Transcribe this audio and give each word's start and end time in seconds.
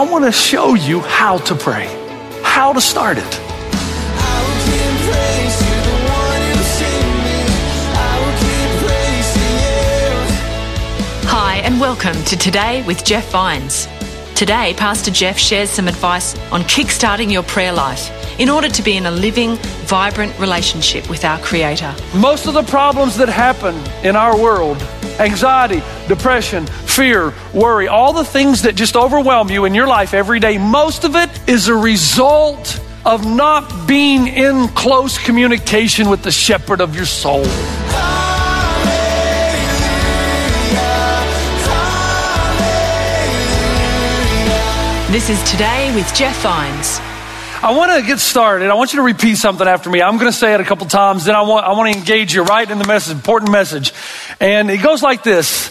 I 0.00 0.02
want 0.02 0.24
to 0.24 0.32
show 0.32 0.72
you 0.72 1.00
how 1.00 1.36
to 1.36 1.54
pray, 1.54 1.84
how 2.42 2.72
to 2.72 2.80
start 2.80 3.18
it. 3.18 3.34
Hi, 11.26 11.56
and 11.56 11.78
welcome 11.78 12.14
to 12.24 12.36
Today 12.38 12.82
with 12.86 13.04
Jeff 13.04 13.30
Vines. 13.30 13.88
Today, 14.34 14.72
Pastor 14.78 15.10
Jeff 15.10 15.36
shares 15.36 15.68
some 15.68 15.86
advice 15.86 16.34
on 16.50 16.62
kickstarting 16.62 17.30
your 17.30 17.42
prayer 17.42 17.74
life 17.74 18.10
in 18.40 18.48
order 18.48 18.70
to 18.70 18.82
be 18.82 18.96
in 18.96 19.04
a 19.04 19.10
living, 19.10 19.58
vibrant 19.90 20.38
relationship 20.38 21.10
with 21.10 21.24
our 21.24 21.40
Creator. 21.40 21.92
Most 22.14 22.46
of 22.46 22.54
the 22.54 22.62
problems 22.62 23.16
that 23.16 23.28
happen 23.28 23.74
in 24.04 24.14
our 24.14 24.40
world 24.40 24.80
anxiety, 25.18 25.82
depression, 26.06 26.64
fear, 26.64 27.34
worry, 27.52 27.88
all 27.88 28.12
the 28.12 28.24
things 28.24 28.62
that 28.62 28.76
just 28.76 28.94
overwhelm 28.94 29.50
you 29.50 29.64
in 29.64 29.74
your 29.74 29.88
life 29.88 30.14
every 30.14 30.38
day 30.38 30.58
most 30.58 31.02
of 31.02 31.16
it 31.16 31.28
is 31.48 31.66
a 31.66 31.74
result 31.74 32.80
of 33.04 33.26
not 33.26 33.88
being 33.88 34.28
in 34.28 34.68
close 34.68 35.18
communication 35.18 36.08
with 36.08 36.22
the 36.22 36.30
shepherd 36.30 36.80
of 36.80 36.94
your 36.94 37.04
soul. 37.04 37.42
This 45.10 45.28
is 45.28 45.50
Today 45.50 45.92
with 45.96 46.14
Jeff 46.14 46.40
Vines. 46.42 47.00
I 47.62 47.76
want 47.76 47.92
to 47.92 48.06
get 48.06 48.20
started. 48.20 48.70
I 48.70 48.74
want 48.74 48.94
you 48.94 49.00
to 49.00 49.02
repeat 49.02 49.36
something 49.36 49.68
after 49.68 49.90
me. 49.90 50.00
I'm 50.00 50.16
going 50.16 50.32
to 50.32 50.36
say 50.36 50.54
it 50.54 50.60
a 50.62 50.64
couple 50.64 50.86
times. 50.86 51.26
Then 51.26 51.34
I 51.34 51.42
want, 51.42 51.66
I 51.66 51.72
want 51.72 51.92
to 51.92 51.98
engage 51.98 52.32
you 52.32 52.42
right 52.42 52.68
in 52.68 52.78
the 52.78 52.86
message, 52.86 53.14
important 53.14 53.52
message. 53.52 53.92
And 54.40 54.70
it 54.70 54.82
goes 54.82 55.02
like 55.02 55.22
this. 55.22 55.70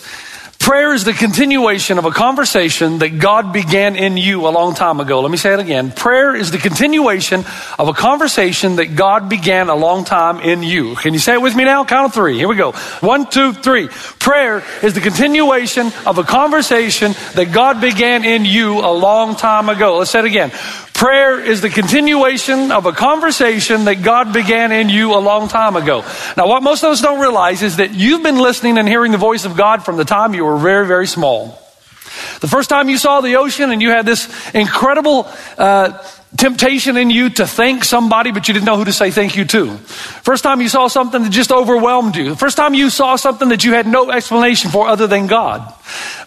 Prayer 0.60 0.94
is 0.94 1.04
the 1.04 1.14
continuation 1.14 1.98
of 1.98 2.06
a 2.06 2.12
conversation 2.12 3.00
that 3.00 3.18
God 3.18 3.54
began 3.54 3.96
in 3.96 4.18
you 4.18 4.48
a 4.48 4.52
long 4.52 4.76
time 4.76 5.00
ago. 5.00 5.22
Let 5.22 5.32
me 5.32 5.38
say 5.38 5.54
it 5.54 5.60
again. 5.60 5.92
Prayer 5.92 6.36
is 6.36 6.52
the 6.52 6.60
continuation 6.60 7.44
of 7.80 7.88
a 7.88 7.94
conversation 7.94 8.76
that 8.76 8.96
God 8.96 9.28
began 9.28 9.70
a 9.70 9.76
long 9.76 10.04
time 10.04 10.42
in 10.42 10.62
you. 10.62 10.96
Can 10.96 11.14
you 11.14 11.20
say 11.20 11.34
it 11.34 11.42
with 11.42 11.56
me 11.56 11.64
now? 11.64 11.86
Count 11.86 12.08
of 12.08 12.14
three. 12.14 12.38
Here 12.38 12.48
we 12.48 12.56
go. 12.56 12.74
One, 13.00 13.28
two, 13.28 13.54
three. 13.54 13.88
Prayer 14.20 14.62
is 14.84 14.94
the 14.94 15.02
continuation 15.02 15.92
of 16.06 16.20
a 16.20 16.24
conversation 16.24 17.14
that 17.34 17.52
God 17.52 17.82
began 17.82 18.24
in 18.24 18.46
you 18.46 18.80
a 18.80 18.94
long 18.94 19.36
time 19.36 19.70
ago. 19.70 19.98
Let's 19.98 20.12
say 20.12 20.20
it 20.20 20.26
again. 20.26 20.52
Prayer 21.00 21.40
is 21.40 21.62
the 21.62 21.70
continuation 21.70 22.74
of 22.74 22.86
a 22.86 22.92
conversation 22.92 23.86
that 23.86 24.04
God 24.04 24.34
began 24.34 24.74
in 24.74 24.90
you 24.90 25.16
a 25.16 25.22
long 25.24 25.48
time 25.48 25.78
ago. 25.78 26.04
Now, 26.36 26.50
what 26.50 26.62
most 26.62 26.84
of 26.84 26.92
us 26.92 27.02
don't 27.02 27.22
realize 27.22 27.62
is 27.64 27.78
that 27.78 27.92
you've 27.92 28.22
been 28.22 28.38
listening 28.38 28.78
and 28.78 28.86
hearing 28.86 29.14
the 29.14 29.18
voice 29.18 29.46
of 29.46 29.56
God 29.56 29.86
from 29.86 29.96
the 29.96 30.04
time 30.04 30.34
you 30.34 30.44
were 30.44 30.58
very, 30.58 30.86
very 30.86 31.08
small. 31.08 31.58
The 32.42 32.50
first 32.50 32.70
time 32.70 32.90
you 32.90 32.98
saw 32.98 33.22
the 33.22 33.38
ocean 33.38 33.72
and 33.72 33.82
you 33.82 33.92
had 33.92 34.06
this 34.06 34.28
incredible 34.54 35.26
uh, 35.58 36.04
temptation 36.38 36.96
in 36.96 37.10
you 37.10 37.30
to 37.32 37.48
thank 37.48 37.84
somebody, 37.84 38.32
but 38.32 38.48
you 38.48 38.54
didn't 38.54 38.66
know 38.66 38.78
who 38.78 38.86
to 38.86 38.94
say 38.94 39.10
thank 39.12 39.36
you 39.36 39.46
to. 39.46 39.78
First 39.78 40.44
time 40.44 40.62
you 40.62 40.70
saw 40.70 40.88
something 40.88 41.24
that 41.24 41.32
just 41.32 41.52
overwhelmed 41.52 42.16
you. 42.16 42.36
First 42.36 42.56
time 42.56 42.74
you 42.74 42.90
saw 42.90 43.16
something 43.16 43.50
that 43.50 43.64
you 43.64 43.74
had 43.74 43.88
no 43.88 44.12
explanation 44.12 44.70
for 44.70 44.88
other 44.88 45.08
than 45.08 45.28
God. 45.28 45.74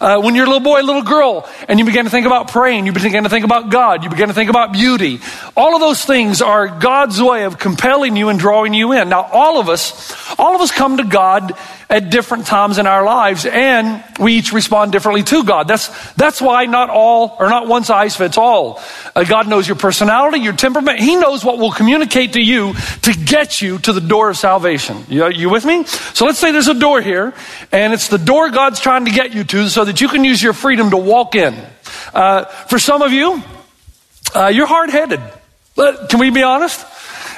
Uh, 0.00 0.20
when 0.20 0.34
you're 0.34 0.44
a 0.44 0.48
little 0.48 0.60
boy, 0.60 0.80
a 0.80 0.82
little 0.82 1.02
girl, 1.02 1.48
and 1.68 1.78
you 1.78 1.84
began 1.84 2.04
to 2.04 2.10
think 2.10 2.26
about 2.26 2.48
praying, 2.48 2.86
you 2.86 2.92
began 2.92 3.22
to 3.22 3.28
think 3.28 3.44
about 3.44 3.70
God, 3.70 4.02
you 4.02 4.10
began 4.10 4.26
to 4.28 4.34
think 4.34 4.50
about 4.50 4.72
beauty. 4.72 5.20
All 5.56 5.76
of 5.76 5.80
those 5.80 6.04
things 6.04 6.42
are 6.42 6.66
God's 6.66 7.22
way 7.22 7.44
of 7.44 7.58
compelling 7.60 8.16
you 8.16 8.28
and 8.28 8.41
drawing 8.41 8.74
you 8.74 8.92
in. 8.92 9.08
Now, 9.08 9.22
all 9.22 9.60
of 9.60 9.68
us, 9.68 10.12
all 10.36 10.56
of 10.56 10.60
us 10.60 10.72
come 10.72 10.96
to 10.96 11.04
God 11.04 11.52
at 11.88 12.10
different 12.10 12.46
times 12.46 12.78
in 12.78 12.86
our 12.86 13.04
lives, 13.04 13.44
and 13.44 14.02
we 14.18 14.34
each 14.34 14.52
respond 14.52 14.92
differently 14.92 15.22
to 15.22 15.44
God. 15.44 15.68
That's, 15.68 15.88
that's 16.14 16.41
why 16.41 16.64
not 16.64 16.88
all, 16.88 17.36
or 17.38 17.50
not 17.50 17.68
one 17.68 17.84
size 17.84 18.16
fits 18.16 18.38
all. 18.38 18.82
Uh, 19.14 19.24
God 19.24 19.46
knows 19.46 19.68
your 19.68 19.76
your 20.00 20.53
temperament. 20.53 20.98
He 20.98 21.16
knows 21.16 21.44
what 21.44 21.58
will 21.58 21.72
communicate 21.72 22.34
to 22.34 22.41
you 22.41 22.75
to 23.03 23.12
get 23.12 23.60
you 23.60 23.78
to 23.80 23.92
the 23.92 24.00
door 24.00 24.30
of 24.30 24.36
salvation. 24.36 25.04
You, 25.08 25.28
you 25.28 25.50
with 25.50 25.64
me? 25.64 25.84
So 25.84 26.25
let's 26.25 26.38
say 26.38 26.53
there's 26.53 26.69
a 26.69 26.75
door 26.75 27.00
here, 27.00 27.34
and 27.70 27.92
it's 27.92 28.08
the 28.08 28.19
door 28.19 28.50
God's 28.50 28.80
trying 28.80 29.04
to 29.06 29.10
get 29.10 29.34
you 29.34 29.44
to 29.44 29.69
so 29.69 29.84
that 29.84 30.00
you 30.00 30.08
can 30.08 30.25
use 30.25 30.42
your 30.42 30.53
freedom 30.53 30.91
to 30.91 30.97
walk 30.97 31.34
in. 31.34 31.54
Uh, 32.14 32.44
for 32.44 32.78
some 32.78 33.03
of 33.03 33.12
you, 33.12 33.42
uh, 34.34 34.48
you're 34.48 34.66
hard 34.66 34.91
headed. 34.91 35.20
Can 35.76 36.19
we 36.19 36.30
be 36.30 36.42
honest? 36.42 36.86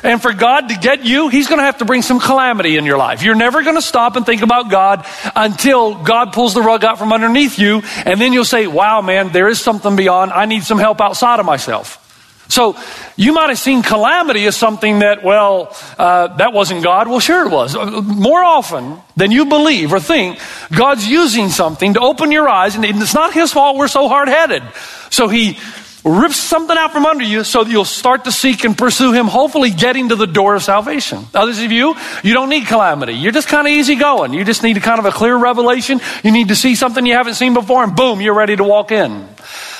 And 0.04 0.20
for 0.20 0.34
God 0.34 0.68
to 0.68 0.76
get 0.76 1.06
you, 1.06 1.28
He's 1.28 1.48
going 1.48 1.58
to 1.58 1.64
have 1.64 1.78
to 1.78 1.86
bring 1.86 2.02
some 2.02 2.20
calamity 2.20 2.76
in 2.76 2.84
your 2.84 2.98
life. 2.98 3.22
You're 3.22 3.34
never 3.34 3.62
going 3.62 3.76
to 3.76 3.82
stop 3.82 4.16
and 4.16 4.26
think 4.26 4.42
about 4.42 4.70
God 4.70 5.06
until 5.34 5.94
God 5.94 6.34
pulls 6.34 6.52
the 6.52 6.60
rug 6.60 6.84
out 6.84 6.98
from 6.98 7.10
underneath 7.10 7.58
you. 7.58 7.82
And 8.04 8.20
then 8.20 8.34
you'll 8.34 8.44
say, 8.44 8.66
wow, 8.66 9.00
man, 9.00 9.32
there 9.32 9.48
is 9.48 9.60
something 9.60 9.96
beyond. 9.96 10.32
I 10.32 10.44
need 10.44 10.62
some 10.62 10.78
help 10.78 11.00
outside 11.00 11.40
of 11.40 11.46
myself. 11.46 12.03
So 12.48 12.76
you 13.16 13.32
might 13.32 13.48
have 13.48 13.58
seen 13.58 13.82
calamity 13.82 14.46
as 14.46 14.56
something 14.56 14.98
that, 14.98 15.24
well, 15.24 15.74
uh, 15.98 16.36
that 16.36 16.52
wasn't 16.52 16.84
God. 16.84 17.08
Well, 17.08 17.20
sure 17.20 17.46
it 17.46 17.50
was. 17.50 17.74
More 17.74 18.44
often 18.44 18.98
than 19.16 19.30
you 19.30 19.46
believe 19.46 19.92
or 19.92 20.00
think, 20.00 20.38
God's 20.76 21.06
using 21.06 21.48
something 21.48 21.94
to 21.94 22.00
open 22.00 22.32
your 22.32 22.48
eyes, 22.48 22.76
and 22.76 22.84
it's 22.84 23.14
not 23.14 23.32
His 23.32 23.52
fault 23.52 23.76
we're 23.76 23.88
so 23.88 24.08
hard 24.08 24.28
headed. 24.28 24.62
So 25.10 25.28
He 25.28 25.58
rips 26.04 26.36
something 26.36 26.76
out 26.76 26.92
from 26.92 27.06
under 27.06 27.24
you 27.24 27.44
so 27.44 27.64
that 27.64 27.70
you'll 27.70 27.86
start 27.86 28.24
to 28.24 28.32
seek 28.32 28.64
and 28.64 28.76
pursue 28.76 29.12
Him, 29.12 29.26
hopefully 29.26 29.70
getting 29.70 30.10
to 30.10 30.16
the 30.16 30.26
door 30.26 30.54
of 30.54 30.62
salvation. 30.62 31.24
Others 31.32 31.62
of 31.62 31.72
you, 31.72 31.94
you 32.22 32.34
don't 32.34 32.50
need 32.50 32.66
calamity. 32.66 33.14
You're 33.14 33.32
just 33.32 33.48
kind 33.48 33.66
of 33.66 33.72
easy 33.72 33.94
going. 33.94 34.34
You 34.34 34.44
just 34.44 34.62
need 34.62 34.80
kind 34.82 34.98
of 34.98 35.06
a 35.06 35.12
clear 35.12 35.36
revelation. 35.36 36.00
You 36.22 36.30
need 36.30 36.48
to 36.48 36.56
see 36.56 36.74
something 36.74 37.06
you 37.06 37.14
haven't 37.14 37.34
seen 37.34 37.54
before, 37.54 37.82
and 37.82 37.96
boom, 37.96 38.20
you're 38.20 38.34
ready 38.34 38.54
to 38.54 38.64
walk 38.64 38.92
in. 38.92 39.26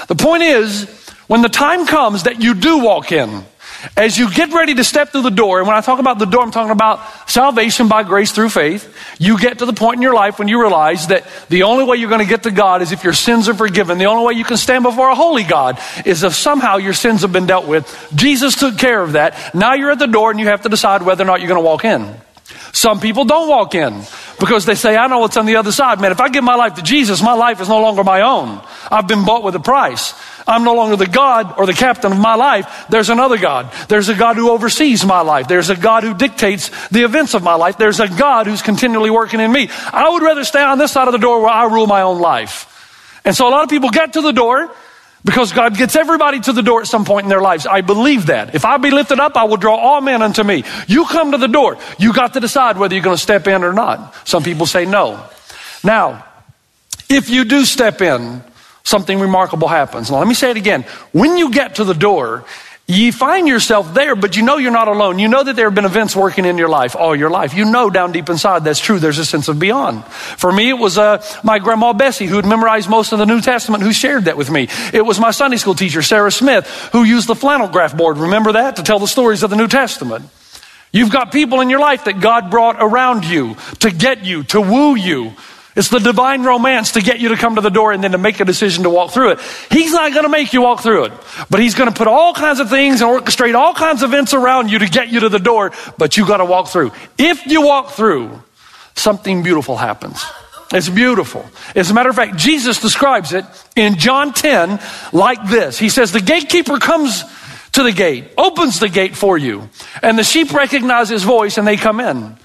The 0.09 0.15
point 0.15 0.43
is, 0.43 1.04
when 1.27 1.43
the 1.43 1.49
time 1.49 1.87
comes 1.87 2.25
that 2.25 2.43
you 2.43 2.55
do 2.55 2.79
walk 2.79 3.13
in, 3.13 3.45
as 3.97 4.17
you 4.17 4.33
get 4.33 4.53
ready 4.53 4.75
to 4.75 4.85
step 4.85 5.11
through 5.11 5.23
the 5.23 5.31
door, 5.31 5.59
and 5.59 5.69
when 5.69 5.77
I 5.77 5.81
talk 5.81 5.99
about 5.99 6.19
the 6.19 6.25
door, 6.25 6.43
I'm 6.43 6.51
talking 6.51 6.71
about 6.71 7.01
salvation 7.29 7.89
by 7.89 8.03
grace 8.03 8.33
through 8.33 8.49
faith. 8.49 8.95
You 9.19 9.39
get 9.39 9.59
to 9.59 9.67
the 9.67 9.73
point 9.73 9.97
in 9.97 10.03
your 10.03 10.15
life 10.15 10.39
when 10.39 10.49
you 10.49 10.61
realize 10.61 11.09
that 11.09 11.27
the 11.49 11.65
only 11.65 11.85
way 11.85 11.97
you're 11.97 12.09
going 12.09 12.23
to 12.23 12.29
get 12.29 12.45
to 12.45 12.51
God 12.51 12.83
is 12.83 12.93
if 12.93 13.05
your 13.05 13.13
sins 13.13 13.49
are 13.49 13.55
forgiven. 13.55 13.99
The 13.99 14.07
only 14.07 14.27
way 14.27 14.33
you 14.39 14.45
can 14.45 14.57
stand 14.57 14.85
before 14.85 15.11
a 15.11 15.15
holy 15.15 15.45
God 15.45 15.79
is 16.05 16.23
if 16.23 16.35
somehow 16.35 16.77
your 16.77 16.95
sins 16.95 17.23
have 17.23 17.33
been 17.33 17.47
dealt 17.47 17.67
with. 17.67 18.13
Jesus 18.15 18.57
took 18.57 18.79
care 18.79 19.03
of 19.03 19.13
that. 19.13 19.55
Now 19.55 19.75
you're 19.75 19.91
at 19.91 19.99
the 19.99 20.07
door 20.07 20.31
and 20.31 20.41
you 20.41 20.47
have 20.47 20.63
to 20.63 20.69
decide 20.69 21.03
whether 21.03 21.23
or 21.23 21.27
not 21.27 21.41
you're 21.41 21.49
going 21.49 21.61
to 21.61 21.65
walk 21.65 21.85
in. 21.85 22.15
Some 22.75 22.99
people 22.99 23.25
don't 23.25 23.49
walk 23.49 23.77
in 23.77 24.03
because 24.41 24.67
they 24.67 24.75
say, 24.75 24.97
I 24.97 25.07
know 25.07 25.21
what's 25.21 25.37
on 25.37 25.47
the 25.47 25.57
other 25.57 25.71
side. 25.71 26.01
Man, 26.01 26.11
if 26.11 26.21
I 26.21 26.29
give 26.29 26.43
my 26.43 26.57
life 26.57 26.75
to 26.75 26.83
Jesus, 26.83 27.23
my 27.23 27.35
life 27.35 27.61
is 27.61 27.69
no 27.69 27.81
longer 27.81 28.03
my 28.03 28.23
own. 28.23 28.61
I've 28.91 29.07
been 29.07 29.25
bought 29.25 29.45
with 29.45 29.55
a 29.55 29.61
price. 29.61 30.13
I'm 30.45 30.65
no 30.65 30.75
longer 30.75 30.97
the 30.97 31.07
God 31.07 31.55
or 31.57 31.67
the 31.67 31.73
captain 31.73 32.11
of 32.11 32.19
my 32.19 32.35
life. 32.35 32.87
There's 32.91 33.11
another 33.11 33.39
God. 33.39 33.73
There's 33.89 34.09
a 34.09 34.15
God 34.15 34.35
who 34.35 34.51
oversees 34.51 35.05
my 35.05 35.21
life. 35.21 35.47
There's 35.47 35.71
a 35.71 35.77
God 35.77 36.03
who 36.03 36.15
dictates 36.15 36.89
the 36.89 37.05
events 37.05 37.35
of 37.35 37.45
my 37.45 37.55
life. 37.55 37.79
There's 37.79 38.01
a 38.01 38.09
God 38.09 38.49
who's 38.49 38.61
continually 38.61 39.11
working 39.11 39.39
in 39.39 39.53
me. 39.53 39.71
I 39.93 40.09
would 40.09 40.25
rather 40.25 40.43
stay 40.43 40.63
on 40.63 40.77
this 40.77 40.91
side 40.91 41.07
of 41.07 41.13
the 41.13 41.19
door 41.19 41.43
where 41.43 41.51
I 41.51 41.67
rule 41.67 41.87
my 41.87 42.03
own 42.03 42.21
life. 42.21 43.21
And 43.25 43.37
so 43.37 43.49
a 43.49 43.51
lot 43.51 43.63
of 43.63 43.71
people 43.71 43.91
get 43.91 44.15
to 44.15 44.21
the 44.21 44.33
door 44.33 44.75
because 45.25 45.53
God 45.53 45.77
gets 45.77 45.97
everybody 45.97 46.41
to 46.41 46.53
the 46.53 46.63
door 46.63 46.83
at 46.83 46.87
some 46.87 47.05
point 47.05 47.25
in 47.25 47.31
their 47.31 47.41
lives. 47.41 47.67
I 47.67 47.81
believe 47.81 48.27
that. 48.27 48.55
If 48.55 48.65
I 48.65 48.77
be 48.77 48.91
lifted 48.91 49.21
up, 49.21 49.37
I 49.37 49.45
will 49.45 49.57
draw 49.57 49.77
all 49.77 50.01
men 50.01 50.21
unto 50.23 50.43
me. 50.43 50.65
You 50.87 51.07
come 51.07 51.33
to 51.33 51.39
the 51.39 51.49
door. 51.49 51.79
You 51.99 52.13
got 52.13 52.35
to 52.35 52.41
decide 52.41 52.77
whether 52.77 52.95
you're 52.95 53.05
going 53.05 53.17
to 53.17 53.23
step 53.23 53.47
in 53.47 53.65
or 53.65 53.73
not. 53.73 54.15
Some 54.29 54.43
people 54.43 54.67
say 54.67 54.85
no. 54.85 55.25
Now, 55.83 56.25
if 57.09 57.31
you 57.31 57.45
do 57.45 57.65
step 57.65 58.03
in, 58.03 58.43
something 58.83 59.19
remarkable 59.19 59.69
happens. 59.69 60.11
Now, 60.11 60.19
let 60.19 60.29
me 60.29 60.35
say 60.35 60.51
it 60.51 60.57
again. 60.59 60.83
When 61.13 61.39
you 61.39 61.51
get 61.51 61.77
to 61.77 61.85
the 61.85 61.95
door, 61.95 62.45
you 62.87 63.13
find 63.13 63.49
yourself 63.49 63.95
there, 63.95 64.15
but 64.15 64.37
you 64.37 64.43
know 64.43 64.59
you're 64.59 64.71
not 64.71 64.89
alone. 64.89 65.19
You 65.19 65.29
know 65.29 65.43
that 65.43 65.57
there 65.57 65.65
have 65.67 65.75
been 65.75 65.87
events 65.87 66.15
working 66.15 66.45
in 66.45 66.59
your 66.59 66.69
life 66.69 66.95
all 66.95 67.17
your 67.17 67.31
life. 67.31 67.55
You 67.55 67.65
know 67.65 67.89
down 67.89 68.13
deep 68.13 68.29
inside 68.29 68.65
that's 68.65 68.79
true. 68.79 68.99
There's 68.99 69.19
a 69.19 69.25
sense 69.25 69.49
of 69.49 69.59
beyond. 69.59 70.05
For 70.05 70.53
me, 70.53 70.69
it 70.69 70.75
was 70.75 70.99
uh, 70.99 71.25
my 71.43 71.59
grandma 71.59 71.95
Bessie 71.95 72.27
who 72.27 72.37
had 72.37 72.45
memorized 72.45 72.91
most 72.91 73.13
of 73.13 73.19
the 73.19 73.25
New 73.25 73.41
Testament 73.41 73.83
who 73.83 73.93
shared 73.93 74.27
that 74.27 74.37
with 74.37 74.51
me. 74.51 74.69
It 74.93 75.01
was 75.01 75.19
my 75.19 75.31
Sunday 75.31 75.57
school 75.57 75.75
teacher, 75.75 76.03
Sarah 76.03 76.31
Smith, 76.31 76.67
who 76.93 77.05
used 77.05 77.27
the 77.27 77.35
flannel 77.35 77.69
graph 77.69 77.97
board. 77.97 78.19
Remember 78.19 78.53
that? 78.53 78.77
To 78.77 78.83
tell 78.83 78.99
the 78.99 79.09
stories 79.09 79.43
of 79.43 79.49
the 79.49 79.57
New 79.57 79.69
Testament. 79.69 80.29
You've 80.93 81.11
got 81.11 81.33
people 81.33 81.63
in 81.63 81.71
your 81.71 81.81
life 81.81 82.05
that 82.05 82.21
God 82.21 82.51
brought 82.51 82.77
around 82.79 83.25
you 83.25 83.57
to 83.81 83.91
get 83.91 84.27
you, 84.27 84.45
to 84.45 84.61
woo 84.61 84.95
you, 84.95 85.33
It's 85.77 85.89
the 85.89 85.99
divine 85.99 86.45
romance 86.45 86.93
to 86.93 87.01
get 87.01 87.21
you 87.21 87.31
to 87.31 87.37
come 87.37 87.57
to 87.57 87.61
the 87.61 87.71
door 87.71 87.93
and 87.93 88.03
then 88.03 88.13
to 88.13 88.19
make 88.19 88.39
a 88.39 88.45
decision 88.45 88.85
to 88.85 88.91
walk 88.91 89.11
through 89.11 89.33
it. 89.33 89.41
He's 89.71 89.93
not 89.93 90.13
going 90.13 90.23
to 90.23 90.29
make 90.29 90.53
you 90.53 90.63
walk 90.63 90.81
through 90.81 91.07
it, 91.07 91.13
but 91.51 91.61
he's 91.61 91.75
going 91.75 91.91
to 91.91 91.97
put 91.97 92.07
all 92.07 92.33
kinds 92.33 92.61
of 92.61 92.71
things 92.71 93.01
and 93.01 93.11
orchestrate 93.11 93.55
all 93.55 93.75
kinds 93.75 94.03
of 94.03 94.11
events 94.11 94.35
around 94.35 94.71
you 94.71 94.79
to 94.79 94.87
get 94.87 95.09
you 95.09 95.21
to 95.21 95.29
the 95.29 95.41
door, 95.41 95.73
but 95.99 96.17
you 96.17 96.27
got 96.27 96.37
to 96.37 96.45
walk 96.45 96.69
through. 96.69 96.93
If 97.19 97.47
you 97.47 97.63
walk 97.63 97.91
through, 97.91 98.41
something 98.95 99.43
beautiful 99.43 99.77
happens. 99.77 100.25
It's 100.73 100.89
beautiful. 100.89 101.45
As 101.75 101.91
a 101.91 101.95
matter 101.95 102.11
of 102.11 102.17
fact, 102.17 102.37
Jesus 102.37 102.81
describes 102.81 103.33
it 103.33 103.45
in 103.77 103.97
John 103.97 104.33
10 104.33 104.81
like 105.13 105.45
this. 105.49 105.79
He 105.79 105.89
says, 105.89 106.13
the 106.13 106.21
gatekeeper 106.21 106.79
comes 106.79 107.25
to 107.73 107.83
the 107.83 107.93
gate, 107.93 108.31
opens 108.39 108.79
the 108.79 108.89
gate 108.89 109.17
for 109.17 109.37
you, 109.37 109.69
and 110.03 110.17
the 110.19 110.25
sheep 110.25 110.53
recognize 110.53 111.09
his 111.09 111.25
voice 111.25 111.59
and 111.59 111.67
they 111.67 111.77
come 111.77 112.01
in. 112.01 112.37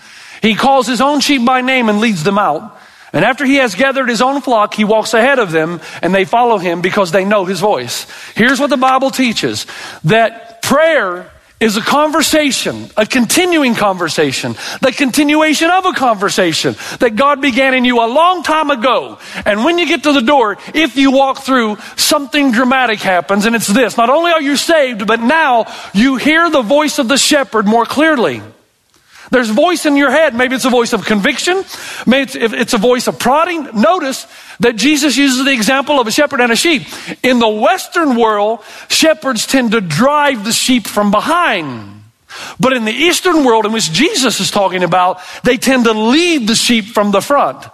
He 0.42 0.56
calls 0.56 0.88
his 0.88 1.02
own 1.02 1.20
sheep 1.20 1.46
by 1.46 1.62
name 1.62 1.90
and 1.90 2.00
leads 2.00 2.24
them 2.24 2.38
out. 2.38 2.79
And 3.12 3.26
after 3.26 3.46
he 3.46 3.56
has 3.56 3.76
gathered 3.76 4.10
his 4.10 4.22
own 4.22 4.42
flock, 4.42 4.74
he 4.74 4.84
walks 4.84 5.14
ahead 5.14 5.40
of 5.40 5.52
them 5.52 5.82
and 6.02 6.14
they 6.14 6.26
follow 6.26 6.58
him 6.58 6.82
because 6.82 7.12
they 7.12 7.26
know 7.26 7.46
his 7.46 7.60
voice. 7.60 8.06
Here's 8.36 8.60
what 8.60 8.70
the 8.70 8.78
Bible 8.78 9.10
teaches 9.10 9.66
that 10.04 10.62
prayer 10.62 11.32
is 11.60 11.76
a 11.76 11.82
conversation, 11.82 12.90
a 12.96 13.06
continuing 13.06 13.76
conversation, 13.76 14.56
the 14.82 14.94
continuation 14.96 15.70
of 15.70 15.86
a 15.86 15.92
conversation 15.92 16.76
that 17.00 17.18
God 17.18 17.42
began 17.42 17.74
in 17.74 17.84
you 17.84 18.00
a 18.00 18.08
long 18.08 18.44
time 18.44 18.70
ago. 18.70 19.20
And 19.46 19.66
when 19.66 19.78
you 19.78 19.86
get 19.86 20.04
to 20.04 20.14
the 20.14 20.22
door, 20.22 20.58
if 20.74 20.96
you 20.96 21.12
walk 21.12 21.40
through, 21.40 21.78
something 21.98 22.54
dramatic 22.54 23.00
happens, 23.00 23.46
and 23.46 23.56
it's 23.56 23.68
this. 23.68 23.98
Not 23.98 24.10
only 24.10 24.32
are 24.32 24.42
you 24.42 24.56
saved, 24.56 25.06
but 25.06 25.20
now 25.20 25.66
you 25.94 26.16
hear 26.16 26.50
the 26.50 26.62
voice 26.62 26.98
of 26.98 27.10
the 27.10 27.18
shepherd 27.18 27.66
more 27.66 27.86
clearly. 27.86 28.42
There's 29.32 29.50
a 29.50 29.54
voice 29.54 29.86
in 29.86 29.96
your 29.96 30.12
head. 30.12 30.34
Maybe 30.34 30.56
it's 30.56 30.66
a 30.66 30.70
voice 30.70 30.94
of 30.94 31.06
conviction. 31.06 31.64
Maybe 32.08 32.24
it's, 32.24 32.36
it's, 32.36 32.74
a 32.74 32.78
voice 32.78 33.08
of 33.08 33.20
prodding. 33.20 33.80
Notice 33.80 34.28
that 34.60 34.76
Jesus 34.76 35.18
uses 35.18 35.46
the 35.46 35.54
example 35.54 36.00
of 36.00 36.08
a 36.08 36.12
shepherd 36.12 36.42
and 36.42 36.52
a 36.52 36.56
sheep. 36.56 36.84
In 37.24 37.40
the 37.40 37.50
Western 37.50 38.16
world, 38.18 38.64
shepherds 38.88 39.46
tend 39.46 39.72
to 39.72 39.82
drive 39.82 40.46
the 40.46 40.52
sheep 40.52 40.88
from 40.88 41.12
behind. 41.12 42.04
But 42.60 42.74
in 42.74 42.86
the 42.86 42.92
Eastern 42.92 43.44
world, 43.44 43.66
in 43.66 43.72
which 43.72 43.92
Jesus 43.92 44.40
is 44.40 44.52
talking 44.52 44.84
about, 44.84 45.20
they 45.44 45.58
tend 45.58 45.86
to 45.86 45.94
lead 45.94 46.48
the 46.48 46.56
sheep 46.56 46.86
from 46.86 47.12
the 47.12 47.22
front. 47.22 47.66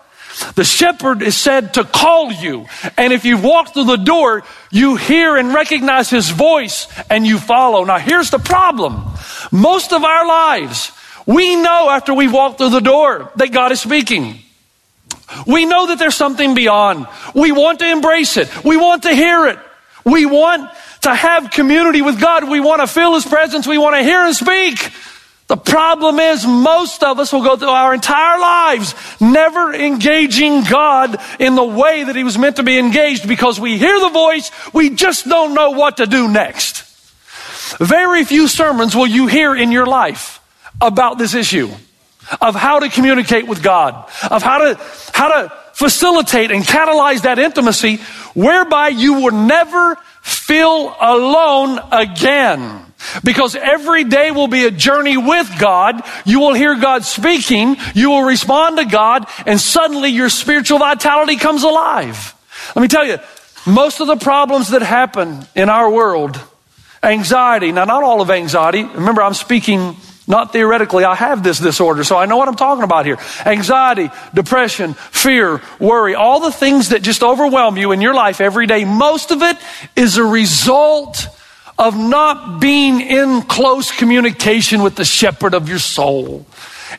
The 0.56 0.64
shepherd 0.66 1.22
is 1.22 1.38
said 1.38 1.76
to 1.76 1.84
call 1.84 2.32
you. 2.32 2.66
And 2.98 3.14
if 3.14 3.24
you 3.24 3.38
walk 3.38 3.74
through 3.74 3.86
the 3.86 3.96
door, 3.96 4.44
you 4.70 4.96
hear 4.96 5.38
and 5.38 5.54
recognize 5.54 6.10
his 6.10 6.30
voice 6.30 6.88
and 7.10 7.26
you 7.26 7.40
follow. 7.40 7.84
Now 7.86 8.00
here's 8.00 8.32
the 8.32 8.40
problem. 8.40 9.06
Most 9.52 9.94
of 9.94 10.04
our 10.04 10.28
lives, 10.28 10.92
we 11.26 11.56
know 11.56 11.90
after 11.90 12.14
we've 12.14 12.32
walked 12.32 12.58
through 12.58 12.70
the 12.70 12.82
door 12.82 13.32
that 13.36 13.52
God 13.52 13.72
is 13.72 13.82
speaking. 13.82 14.40
We 15.48 15.66
know 15.66 15.88
that 15.88 16.00
there's 16.00 16.16
something 16.16 16.54
beyond. 16.54 17.08
We 17.34 17.52
want 17.52 17.80
to 17.80 17.90
embrace 17.90 18.38
it. 18.38 18.64
We 18.64 18.78
want 18.78 19.04
to 19.04 19.14
hear 19.14 19.48
it. 19.48 19.60
We 20.04 20.26
want 20.26 20.70
to 21.02 21.14
have 21.14 21.50
community 21.50 22.02
with 22.02 22.20
God. 22.20 22.48
We 22.50 22.60
want 22.60 22.82
to 22.82 22.88
feel 22.88 23.16
His 23.16 23.26
presence. 23.26 23.66
We 23.66 23.78
want 23.78 23.96
to 23.96 24.04
hear 24.04 24.26
Him 24.26 24.34
speak. 24.34 24.94
The 25.48 25.58
problem 25.58 26.20
is 26.20 26.46
most 26.46 27.04
of 27.04 27.20
us 27.20 27.32
will 27.32 27.44
go 27.44 27.56
through 27.56 27.70
our 27.70 27.94
entire 27.94 28.40
lives 28.40 28.96
never 29.22 29.74
engaging 29.74 30.64
God 30.64 31.18
in 31.40 31.56
the 31.56 31.64
way 31.64 32.04
that 32.04 32.16
He 32.16 32.24
was 32.24 32.38
meant 32.38 32.56
to 32.56 32.64
be 32.64 32.80
engaged 32.80 33.28
because 33.28 33.60
we 33.60 33.78
hear 33.78 34.00
the 34.00 34.10
voice, 34.10 34.52
we 34.74 34.92
just 34.92 35.28
don't 35.28 35.54
know 35.54 35.72
what 35.72 35.98
to 35.98 36.08
do 36.08 36.28
next. 36.28 36.84
Very 37.80 38.24
few 38.26 38.48
sermons 38.48 38.96
will 38.96 39.08
you 39.08 39.28
hear 39.28 39.56
in 39.56 39.72
your 39.72 39.86
life 39.86 40.40
about 40.82 41.18
this 41.18 41.34
issue 41.34 41.70
of 42.42 42.56
how 42.56 42.80
to 42.80 42.90
communicate 42.90 43.48
with 43.48 43.62
God, 43.62 44.10
of 44.30 44.42
how 44.42 44.58
to, 44.60 44.80
how 45.14 45.28
to 45.30 45.54
facilitate 45.74 46.52
and 46.52 46.64
catalyze 46.64 47.24
that 47.24 47.38
intimacy 47.40 47.98
whereby 48.34 48.90
you 48.90 49.14
will 49.14 49.34
never 49.34 49.96
feel 50.22 50.96
alone 51.00 51.80
again. 51.92 52.82
Because 53.24 53.56
every 53.56 54.04
day 54.04 54.32
will 54.32 54.48
be 54.48 54.66
a 54.66 54.72
journey 54.72 55.16
with 55.16 55.52
God. 55.60 56.02
You 56.26 56.40
will 56.40 56.54
hear 56.54 56.76
God 56.76 57.04
speaking. 57.04 57.76
You 57.94 58.10
will 58.10 58.24
respond 58.24 58.78
to 58.78 58.86
God 58.86 59.28
and 59.46 59.62
suddenly 59.62 60.10
your 60.10 60.30
spiritual 60.30 60.80
vitality 60.80 61.36
comes 61.36 61.62
alive. 61.64 62.34
Let 62.76 62.82
me 62.82 62.88
tell 62.88 63.06
you, 63.06 63.20
most 63.68 64.00
of 64.00 64.08
the 64.08 64.16
problems 64.16 64.70
that 64.70 64.82
happen 64.82 65.46
in 65.56 65.70
our 65.70 65.90
world, 65.90 66.40
anxiety, 67.04 67.72
now 67.72 67.86
not 67.86 68.02
all 68.02 68.22
of 68.22 68.32
anxiety, 68.32 68.84
remember 68.84 69.22
I'm 69.22 69.34
speaking 69.34 69.96
not 70.28 70.52
theoretically, 70.52 71.04
I 71.04 71.16
have 71.16 71.44
this 71.44 71.60
disorder, 71.60 72.04
so 72.04 72.18
I 72.18 72.26
know 72.26 72.38
what 72.38 72.48
I'm 72.48 72.56
talking 72.56 72.84
about 72.84 73.06
here. 73.06 73.18
Anxiety, 73.46 74.10
depression, 74.34 74.94
fear, 74.96 75.62
worry, 75.80 76.16
all 76.16 76.40
the 76.40 76.52
things 76.52 76.90
that 76.90 77.04
just 77.04 77.22
overwhelm 77.22 77.78
you 77.78 77.92
in 77.92 78.02
your 78.02 78.14
life 78.14 78.42
every 78.42 78.66
day, 78.66 78.86
most 78.86 79.32
of 79.32 79.42
it 79.44 79.58
is 79.96 80.18
a 80.18 80.24
result 80.24 81.28
of 81.78 81.98
not 81.98 82.60
being 82.60 83.02
in 83.02 83.42
close 83.44 83.92
communication 83.92 84.82
with 84.82 84.96
the 84.96 85.06
shepherd 85.06 85.54
of 85.54 85.70
your 85.70 85.80
soul. 85.80 86.46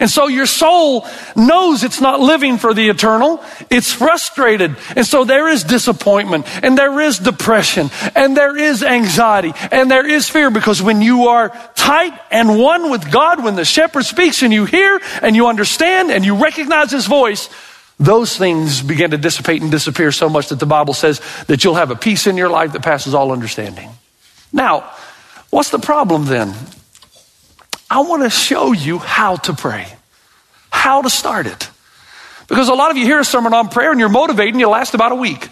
And 0.00 0.10
so 0.10 0.26
your 0.26 0.46
soul 0.46 1.06
knows 1.34 1.82
it's 1.82 2.00
not 2.00 2.20
living 2.20 2.58
for 2.58 2.74
the 2.74 2.88
eternal. 2.88 3.42
It's 3.70 3.92
frustrated. 3.92 4.76
And 4.94 5.06
so 5.06 5.24
there 5.24 5.48
is 5.48 5.64
disappointment 5.64 6.46
and 6.64 6.76
there 6.76 7.00
is 7.00 7.18
depression 7.18 7.90
and 8.14 8.36
there 8.36 8.56
is 8.56 8.82
anxiety 8.82 9.52
and 9.70 9.90
there 9.90 10.06
is 10.06 10.28
fear 10.28 10.50
because 10.50 10.82
when 10.82 11.02
you 11.02 11.28
are 11.28 11.48
tight 11.74 12.18
and 12.30 12.58
one 12.58 12.90
with 12.90 13.10
God, 13.10 13.42
when 13.42 13.56
the 13.56 13.64
shepherd 13.64 14.04
speaks 14.04 14.42
and 14.42 14.52
you 14.52 14.64
hear 14.64 15.00
and 15.22 15.36
you 15.36 15.46
understand 15.46 16.10
and 16.10 16.24
you 16.24 16.36
recognize 16.36 16.90
his 16.90 17.06
voice, 17.06 17.48
those 17.98 18.36
things 18.36 18.82
begin 18.82 19.12
to 19.12 19.18
dissipate 19.18 19.62
and 19.62 19.70
disappear 19.70 20.12
so 20.12 20.28
much 20.28 20.48
that 20.48 20.60
the 20.60 20.66
Bible 20.66 20.94
says 20.94 21.20
that 21.46 21.64
you'll 21.64 21.74
have 21.74 21.90
a 21.90 21.96
peace 21.96 22.26
in 22.26 22.36
your 22.36 22.50
life 22.50 22.72
that 22.72 22.82
passes 22.82 23.14
all 23.14 23.32
understanding. 23.32 23.90
Now, 24.52 24.92
what's 25.50 25.70
the 25.70 25.78
problem 25.78 26.26
then? 26.26 26.54
I 27.90 28.00
want 28.00 28.22
to 28.24 28.30
show 28.30 28.72
you 28.72 28.98
how 28.98 29.36
to 29.36 29.52
pray, 29.52 29.86
how 30.70 31.02
to 31.02 31.10
start 31.10 31.46
it. 31.46 31.70
Because 32.48 32.68
a 32.68 32.74
lot 32.74 32.90
of 32.90 32.96
you 32.96 33.04
hear 33.04 33.20
a 33.20 33.24
sermon 33.24 33.54
on 33.54 33.68
prayer 33.68 33.90
and 33.90 34.00
you're 34.00 34.08
motivated 34.08 34.54
and 34.54 34.60
you 34.60 34.68
last 34.68 34.94
about 34.94 35.12
a 35.12 35.16
week. 35.16 35.48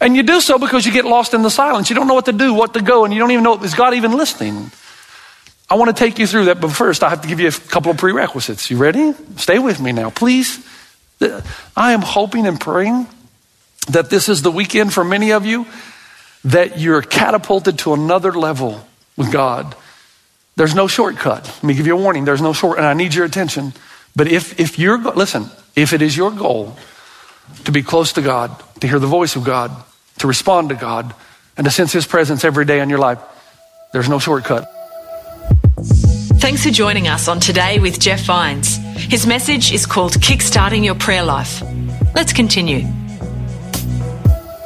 And 0.00 0.14
you 0.14 0.22
do 0.22 0.40
so 0.40 0.58
because 0.58 0.84
you 0.84 0.92
get 0.92 1.06
lost 1.06 1.32
in 1.32 1.42
the 1.42 1.50
silence. 1.50 1.88
You 1.88 1.96
don't 1.96 2.06
know 2.06 2.14
what 2.14 2.26
to 2.26 2.32
do, 2.32 2.52
what 2.52 2.74
to 2.74 2.82
go, 2.82 3.04
and 3.04 3.14
you 3.14 3.20
don't 3.20 3.30
even 3.30 3.44
know, 3.44 3.62
is 3.62 3.74
God 3.74 3.94
even 3.94 4.12
listening? 4.12 4.70
I 5.70 5.74
want 5.76 5.94
to 5.94 5.98
take 5.98 6.18
you 6.18 6.26
through 6.26 6.46
that, 6.46 6.60
but 6.60 6.70
first 6.70 7.02
I 7.02 7.08
have 7.08 7.22
to 7.22 7.28
give 7.28 7.40
you 7.40 7.48
a 7.48 7.52
couple 7.52 7.90
of 7.90 7.96
prerequisites. 7.96 8.70
You 8.70 8.76
ready? 8.76 9.14
Stay 9.36 9.58
with 9.58 9.80
me 9.80 9.92
now, 9.92 10.10
please. 10.10 10.64
I 11.20 11.92
am 11.92 12.02
hoping 12.02 12.46
and 12.46 12.60
praying 12.60 13.06
that 13.88 14.10
this 14.10 14.28
is 14.28 14.42
the 14.42 14.50
weekend 14.50 14.92
for 14.92 15.02
many 15.02 15.32
of 15.32 15.46
you 15.46 15.66
that 16.44 16.78
you're 16.78 17.02
catapulted 17.02 17.78
to 17.80 17.94
another 17.94 18.32
level 18.32 18.86
with 19.16 19.32
God 19.32 19.74
there's 20.56 20.74
no 20.74 20.86
shortcut. 20.88 21.44
Let 21.46 21.64
me 21.64 21.74
give 21.74 21.86
you 21.86 21.96
a 21.96 22.00
warning. 22.00 22.24
There's 22.24 22.42
no 22.42 22.52
short, 22.52 22.78
and 22.78 22.86
I 22.86 22.94
need 22.94 23.14
your 23.14 23.26
attention. 23.26 23.74
But 24.14 24.28
if, 24.28 24.58
if 24.58 24.78
you're, 24.78 24.98
listen, 24.98 25.50
if 25.74 25.92
it 25.92 26.00
is 26.00 26.16
your 26.16 26.30
goal 26.30 26.76
to 27.64 27.72
be 27.72 27.82
close 27.82 28.14
to 28.14 28.22
God, 28.22 28.56
to 28.80 28.88
hear 28.88 28.98
the 28.98 29.06
voice 29.06 29.36
of 29.36 29.44
God, 29.44 29.70
to 30.18 30.26
respond 30.26 30.70
to 30.70 30.74
God, 30.74 31.14
and 31.58 31.66
to 31.66 31.70
sense 31.70 31.92
His 31.92 32.06
presence 32.06 32.42
every 32.42 32.64
day 32.64 32.80
in 32.80 32.88
your 32.88 32.98
life, 32.98 33.18
there's 33.92 34.08
no 34.08 34.18
shortcut. 34.18 34.72
Thanks 36.38 36.64
for 36.64 36.70
joining 36.70 37.06
us 37.06 37.28
on 37.28 37.38
Today 37.40 37.78
with 37.78 38.00
Jeff 38.00 38.22
Vines. 38.24 38.76
His 38.96 39.26
message 39.26 39.72
is 39.72 39.84
called 39.84 40.12
Kickstarting 40.12 40.84
Your 40.84 40.94
Prayer 40.94 41.22
Life. 41.22 41.62
Let's 42.14 42.32
continue. 42.32 42.86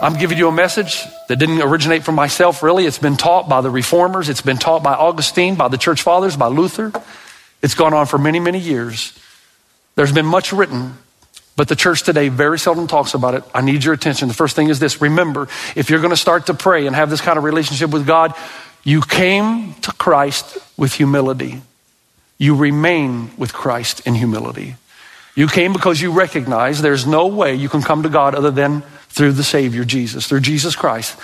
I'm 0.00 0.16
giving 0.18 0.38
you 0.38 0.48
a 0.48 0.52
message 0.52 1.04
that 1.30 1.36
didn't 1.36 1.62
originate 1.62 2.02
from 2.02 2.16
myself, 2.16 2.60
really. 2.60 2.86
It's 2.86 2.98
been 2.98 3.16
taught 3.16 3.48
by 3.48 3.60
the 3.60 3.70
reformers, 3.70 4.28
it's 4.28 4.40
been 4.40 4.56
taught 4.56 4.82
by 4.82 4.94
Augustine, 4.94 5.54
by 5.54 5.68
the 5.68 5.78
church 5.78 6.02
fathers, 6.02 6.36
by 6.36 6.48
Luther. 6.48 6.92
It's 7.62 7.74
gone 7.74 7.94
on 7.94 8.06
for 8.06 8.18
many, 8.18 8.40
many 8.40 8.58
years. 8.58 9.16
There's 9.94 10.10
been 10.10 10.26
much 10.26 10.52
written, 10.52 10.98
but 11.54 11.68
the 11.68 11.76
church 11.76 12.02
today 12.02 12.30
very 12.30 12.58
seldom 12.58 12.88
talks 12.88 13.14
about 13.14 13.34
it. 13.34 13.44
I 13.54 13.60
need 13.60 13.84
your 13.84 13.94
attention. 13.94 14.26
The 14.26 14.34
first 14.34 14.56
thing 14.56 14.70
is 14.70 14.80
this 14.80 15.00
remember, 15.00 15.46
if 15.76 15.88
you're 15.88 16.00
going 16.00 16.10
to 16.10 16.16
start 16.16 16.46
to 16.46 16.54
pray 16.54 16.88
and 16.88 16.96
have 16.96 17.10
this 17.10 17.20
kind 17.20 17.38
of 17.38 17.44
relationship 17.44 17.90
with 17.90 18.08
God, 18.08 18.34
you 18.82 19.00
came 19.00 19.74
to 19.82 19.92
Christ 19.92 20.58
with 20.76 20.94
humility. 20.94 21.62
You 22.38 22.56
remain 22.56 23.30
with 23.38 23.52
Christ 23.52 24.04
in 24.04 24.16
humility. 24.16 24.74
You 25.36 25.46
came 25.46 25.72
because 25.72 26.00
you 26.00 26.10
recognize 26.10 26.82
there's 26.82 27.06
no 27.06 27.28
way 27.28 27.54
you 27.54 27.68
can 27.68 27.82
come 27.82 28.02
to 28.02 28.08
God 28.08 28.34
other 28.34 28.50
than 28.50 28.82
through 29.10 29.32
the 29.32 29.44
Savior, 29.44 29.84
Jesus, 29.84 30.26
through 30.26 30.40
Jesus 30.40 30.74
Christ. 30.74 31.18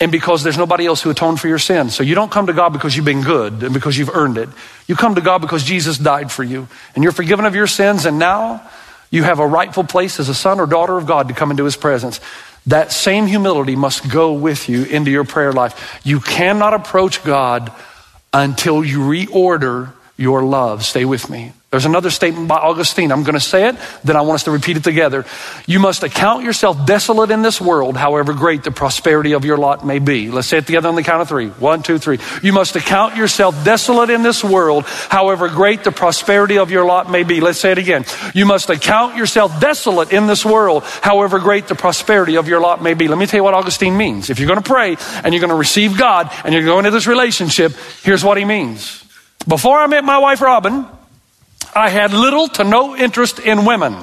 And 0.00 0.10
because 0.10 0.42
there's 0.42 0.56
nobody 0.56 0.86
else 0.86 1.02
who 1.02 1.10
atoned 1.10 1.40
for 1.40 1.48
your 1.48 1.58
sin. 1.58 1.90
So 1.90 2.02
you 2.02 2.14
don't 2.14 2.30
come 2.30 2.46
to 2.46 2.54
God 2.54 2.72
because 2.72 2.96
you've 2.96 3.04
been 3.04 3.22
good 3.22 3.62
and 3.62 3.74
because 3.74 3.98
you've 3.98 4.14
earned 4.14 4.38
it. 4.38 4.48
You 4.86 4.96
come 4.96 5.14
to 5.16 5.20
God 5.20 5.42
because 5.42 5.62
Jesus 5.62 5.98
died 5.98 6.32
for 6.32 6.42
you 6.42 6.68
and 6.94 7.04
you're 7.04 7.12
forgiven 7.12 7.44
of 7.44 7.54
your 7.54 7.66
sins 7.66 8.06
and 8.06 8.18
now 8.18 8.62
you 9.10 9.24
have 9.24 9.40
a 9.40 9.46
rightful 9.46 9.84
place 9.84 10.18
as 10.18 10.28
a 10.28 10.34
son 10.34 10.58
or 10.58 10.66
daughter 10.66 10.96
of 10.96 11.06
God 11.06 11.28
to 11.28 11.34
come 11.34 11.50
into 11.50 11.64
his 11.64 11.76
presence. 11.76 12.20
That 12.66 12.92
same 12.92 13.26
humility 13.26 13.76
must 13.76 14.10
go 14.10 14.32
with 14.32 14.68
you 14.68 14.84
into 14.84 15.10
your 15.10 15.24
prayer 15.24 15.52
life. 15.52 16.00
You 16.04 16.20
cannot 16.20 16.72
approach 16.72 17.22
God 17.24 17.72
until 18.32 18.84
you 18.84 19.00
reorder 19.00 19.92
your 20.16 20.42
love. 20.42 20.84
Stay 20.84 21.04
with 21.04 21.28
me. 21.28 21.52
There's 21.70 21.84
another 21.84 22.10
statement 22.10 22.48
by 22.48 22.56
Augustine. 22.56 23.12
I'm 23.12 23.22
going 23.22 23.34
to 23.34 23.40
say 23.40 23.68
it, 23.68 23.76
then 24.02 24.16
I 24.16 24.22
want 24.22 24.34
us 24.34 24.44
to 24.44 24.50
repeat 24.50 24.76
it 24.76 24.82
together. 24.82 25.24
You 25.68 25.78
must 25.78 26.02
account 26.02 26.42
yourself 26.42 26.84
desolate 26.84 27.30
in 27.30 27.42
this 27.42 27.60
world, 27.60 27.96
however 27.96 28.32
great 28.32 28.64
the 28.64 28.72
prosperity 28.72 29.34
of 29.34 29.44
your 29.44 29.56
lot 29.56 29.86
may 29.86 30.00
be. 30.00 30.32
Let's 30.32 30.48
say 30.48 30.58
it 30.58 30.66
together 30.66 30.88
on 30.88 30.96
the 30.96 31.04
count 31.04 31.22
of 31.22 31.28
three. 31.28 31.46
One, 31.46 31.84
two, 31.84 31.98
three. 31.98 32.18
You 32.42 32.52
must 32.52 32.74
account 32.74 33.16
yourself 33.16 33.54
desolate 33.64 34.10
in 34.10 34.24
this 34.24 34.42
world, 34.42 34.84
however 34.84 35.48
great 35.48 35.84
the 35.84 35.92
prosperity 35.92 36.58
of 36.58 36.72
your 36.72 36.84
lot 36.84 37.08
may 37.08 37.22
be. 37.22 37.40
Let's 37.40 37.60
say 37.60 37.70
it 37.70 37.78
again. 37.78 38.04
You 38.34 38.46
must 38.46 38.68
account 38.68 39.16
yourself 39.16 39.60
desolate 39.60 40.12
in 40.12 40.26
this 40.26 40.44
world, 40.44 40.82
however 40.82 41.38
great 41.38 41.68
the 41.68 41.76
prosperity 41.76 42.36
of 42.36 42.48
your 42.48 42.60
lot 42.60 42.82
may 42.82 42.94
be. 42.94 43.06
Let 43.06 43.16
me 43.16 43.26
tell 43.26 43.38
you 43.38 43.44
what 43.44 43.54
Augustine 43.54 43.96
means. 43.96 44.28
If 44.28 44.40
you're 44.40 44.48
going 44.48 44.60
to 44.60 44.68
pray 44.68 44.96
and 45.22 45.32
you're 45.32 45.40
going 45.40 45.50
to 45.50 45.54
receive 45.54 45.96
God 45.96 46.32
and 46.44 46.52
you're 46.52 46.64
going 46.64 46.84
into 46.84 46.96
this 46.96 47.06
relationship, 47.06 47.74
here's 48.02 48.24
what 48.24 48.38
he 48.38 48.44
means. 48.44 49.04
Before 49.46 49.78
I 49.78 49.86
met 49.86 50.02
my 50.02 50.18
wife, 50.18 50.40
Robin, 50.40 50.84
I 51.74 51.88
had 51.88 52.12
little 52.12 52.48
to 52.48 52.64
no 52.64 52.96
interest 52.96 53.38
in 53.38 53.64
women. 53.64 53.94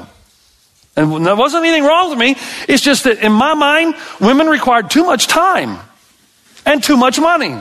And 0.95 1.25
there 1.25 1.35
wasn't 1.35 1.63
anything 1.63 1.83
wrong 1.83 2.09
with 2.09 2.19
me. 2.19 2.35
It's 2.67 2.81
just 2.81 3.03
that 3.03 3.19
in 3.19 3.31
my 3.31 3.53
mind, 3.53 3.95
women 4.19 4.47
required 4.47 4.89
too 4.89 5.05
much 5.05 5.27
time 5.27 5.77
and 6.65 6.83
too 6.83 6.97
much 6.97 7.19
money. 7.19 7.55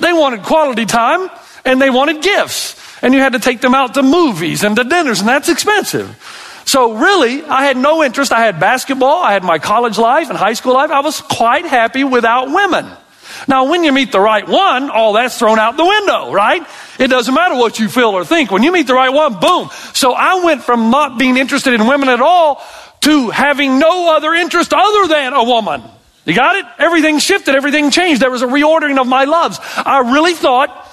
They 0.00 0.12
wanted 0.12 0.42
quality 0.42 0.84
time 0.84 1.30
and 1.64 1.80
they 1.80 1.90
wanted 1.90 2.22
gifts. 2.22 2.76
And 3.02 3.14
you 3.14 3.20
had 3.20 3.32
to 3.32 3.38
take 3.38 3.60
them 3.60 3.74
out 3.74 3.94
to 3.94 4.02
movies 4.02 4.62
and 4.64 4.76
to 4.76 4.84
dinners, 4.84 5.20
and 5.20 5.28
that's 5.28 5.48
expensive. 5.48 6.62
So 6.66 6.92
really, 6.92 7.42
I 7.44 7.64
had 7.64 7.76
no 7.76 8.04
interest. 8.04 8.30
I 8.30 8.40
had 8.40 8.60
basketball, 8.60 9.22
I 9.22 9.32
had 9.32 9.42
my 9.42 9.58
college 9.58 9.96
life 9.96 10.28
and 10.28 10.36
high 10.36 10.52
school 10.52 10.74
life. 10.74 10.90
I 10.90 11.00
was 11.00 11.20
quite 11.20 11.64
happy 11.64 12.04
without 12.04 12.52
women. 12.52 12.86
Now, 13.48 13.64
when 13.70 13.84
you 13.84 13.92
meet 13.92 14.12
the 14.12 14.20
right 14.20 14.46
one, 14.46 14.90
all 14.90 15.12
that's 15.14 15.38
thrown 15.38 15.58
out 15.58 15.76
the 15.76 15.84
window, 15.84 16.32
right? 16.32 16.66
It 16.98 17.08
doesn't 17.08 17.32
matter 17.32 17.54
what 17.54 17.78
you 17.78 17.88
feel 17.88 18.10
or 18.10 18.24
think. 18.24 18.50
When 18.50 18.62
you 18.62 18.72
meet 18.72 18.86
the 18.86 18.94
right 18.94 19.12
one, 19.12 19.40
boom. 19.40 19.70
So 19.94 20.12
I 20.12 20.44
went 20.44 20.62
from 20.62 20.90
not 20.90 21.18
being 21.18 21.36
interested 21.36 21.74
in 21.74 21.86
women 21.86 22.08
at 22.08 22.20
all 22.20 22.62
to 23.02 23.30
having 23.30 23.78
no 23.78 24.14
other 24.14 24.34
interest 24.34 24.72
other 24.74 25.08
than 25.08 25.32
a 25.32 25.44
woman. 25.44 25.82
You 26.24 26.34
got 26.34 26.56
it? 26.56 26.66
Everything 26.78 27.18
shifted, 27.18 27.54
everything 27.54 27.90
changed. 27.90 28.20
There 28.20 28.30
was 28.30 28.42
a 28.42 28.46
reordering 28.46 29.00
of 29.00 29.06
my 29.06 29.24
loves. 29.24 29.58
I 29.76 30.12
really 30.12 30.34
thought 30.34 30.89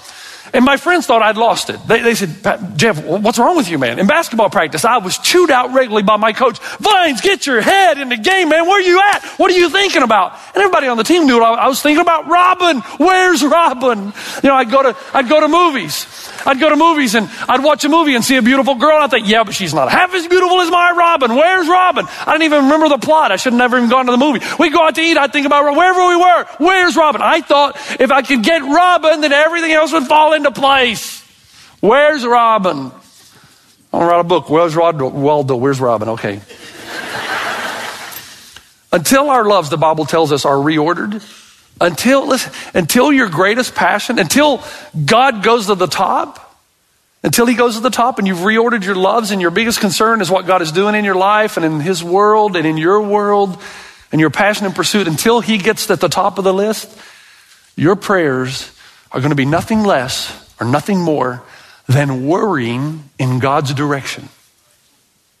and 0.52 0.64
my 0.64 0.76
friends 0.76 1.06
thought 1.06 1.22
I'd 1.22 1.36
lost 1.36 1.70
it. 1.70 1.78
They, 1.86 2.00
they, 2.00 2.14
said, 2.14 2.30
Jeff, 2.76 3.02
what's 3.04 3.38
wrong 3.38 3.56
with 3.56 3.68
you, 3.68 3.78
man? 3.78 3.98
In 3.98 4.06
basketball 4.06 4.50
practice, 4.50 4.84
I 4.84 4.98
was 4.98 5.18
chewed 5.18 5.50
out 5.50 5.72
regularly 5.72 6.02
by 6.02 6.16
my 6.16 6.32
coach. 6.32 6.58
Vines, 6.78 7.20
get 7.20 7.46
your 7.46 7.60
head 7.60 7.98
in 7.98 8.08
the 8.08 8.16
game, 8.16 8.48
man. 8.48 8.66
Where 8.66 8.78
are 8.78 8.82
you 8.82 9.00
at? 9.12 9.24
What 9.38 9.50
are 9.50 9.54
you 9.54 9.70
thinking 9.70 10.02
about? 10.02 10.32
And 10.48 10.58
everybody 10.58 10.88
on 10.88 10.96
the 10.96 11.04
team 11.04 11.26
knew 11.26 11.42
I, 11.42 11.54
I 11.54 11.68
was 11.68 11.82
thinking 11.82 12.02
about 12.02 12.28
Robin. 12.28 12.80
Where's 12.98 13.44
Robin? 13.44 14.12
You 14.42 14.48
know, 14.48 14.54
I'd 14.54 14.70
go 14.70 14.82
to, 14.82 14.96
I'd 15.14 15.28
go 15.28 15.40
to 15.40 15.48
movies. 15.48 16.06
I'd 16.48 16.58
go 16.58 16.70
to 16.70 16.76
movies 16.76 17.14
and 17.14 17.28
I'd 17.46 17.62
watch 17.62 17.84
a 17.84 17.90
movie 17.90 18.14
and 18.14 18.24
see 18.24 18.36
a 18.36 18.42
beautiful 18.42 18.74
girl. 18.74 18.94
And 18.94 19.04
I'd 19.04 19.10
think, 19.10 19.28
yeah, 19.28 19.44
but 19.44 19.54
she's 19.54 19.74
not 19.74 19.90
half 19.90 20.14
as 20.14 20.26
beautiful 20.26 20.62
as 20.62 20.70
my 20.70 20.94
Robin. 20.96 21.34
Where's 21.34 21.68
Robin? 21.68 22.06
I 22.08 22.32
didn't 22.32 22.44
even 22.44 22.64
remember 22.64 22.88
the 22.88 22.96
plot. 22.96 23.32
I 23.32 23.36
should 23.36 23.52
have 23.52 23.58
never 23.58 23.76
even 23.76 23.90
gone 23.90 24.06
to 24.06 24.12
the 24.12 24.16
movie. 24.16 24.40
We'd 24.58 24.72
go 24.72 24.82
out 24.82 24.94
to 24.94 25.02
eat. 25.02 25.18
I'd 25.18 25.30
think 25.30 25.46
about 25.46 25.64
wherever 25.64 26.08
we 26.08 26.16
were. 26.16 26.44
Where's 26.56 26.96
Robin? 26.96 27.20
I 27.20 27.42
thought 27.42 27.76
if 28.00 28.10
I 28.10 28.22
could 28.22 28.42
get 28.42 28.62
Robin, 28.62 29.20
then 29.20 29.34
everything 29.34 29.72
else 29.72 29.92
would 29.92 30.06
fall 30.06 30.32
into 30.32 30.50
place. 30.50 31.22
Where's 31.80 32.24
Robin? 32.24 32.92
I 33.92 33.96
want 33.96 33.98
to 33.98 33.98
write 33.98 34.20
a 34.20 34.24
book. 34.24 34.48
Where's 34.48 34.74
Rod? 34.74 34.98
Waldo? 35.02 35.54
Where's 35.54 35.80
Robin? 35.80 36.08
Okay. 36.08 36.36
until 38.90 39.28
our 39.28 39.44
loves, 39.44 39.68
the 39.68 39.76
Bible 39.76 40.06
tells 40.06 40.32
us, 40.32 40.46
are 40.46 40.56
reordered, 40.56 41.20
until, 41.80 42.26
listen, 42.26 42.52
until 42.74 43.12
your 43.12 43.28
greatest 43.28 43.74
passion, 43.74 44.18
until 44.18 44.62
God 45.04 45.42
goes 45.42 45.66
to 45.66 45.74
the 45.74 45.86
top, 45.86 46.56
until 47.22 47.46
He 47.46 47.54
goes 47.54 47.76
to 47.76 47.80
the 47.80 47.90
top 47.90 48.18
and 48.18 48.26
you've 48.26 48.38
reordered 48.38 48.84
your 48.84 48.94
loves 48.94 49.30
and 49.30 49.40
your 49.40 49.50
biggest 49.50 49.80
concern 49.80 50.20
is 50.20 50.30
what 50.30 50.46
God 50.46 50.62
is 50.62 50.72
doing 50.72 50.94
in 50.94 51.04
your 51.04 51.14
life 51.14 51.56
and 51.56 51.66
in 51.66 51.80
His 51.80 52.02
world 52.02 52.56
and 52.56 52.66
in 52.66 52.76
your 52.76 53.00
world 53.00 53.60
and 54.10 54.20
your 54.20 54.30
passion 54.30 54.66
and 54.66 54.74
pursuit, 54.74 55.06
until 55.06 55.40
He 55.40 55.58
gets 55.58 55.90
at 55.90 56.00
the 56.00 56.08
top 56.08 56.38
of 56.38 56.44
the 56.44 56.54
list, 56.54 56.96
your 57.76 57.94
prayers 57.94 58.72
are 59.12 59.20
going 59.20 59.30
to 59.30 59.36
be 59.36 59.44
nothing 59.44 59.82
less 59.82 60.54
or 60.60 60.66
nothing 60.66 60.98
more 60.98 61.42
than 61.86 62.26
worrying 62.26 63.08
in 63.18 63.38
God's 63.38 63.74
direction. 63.74 64.28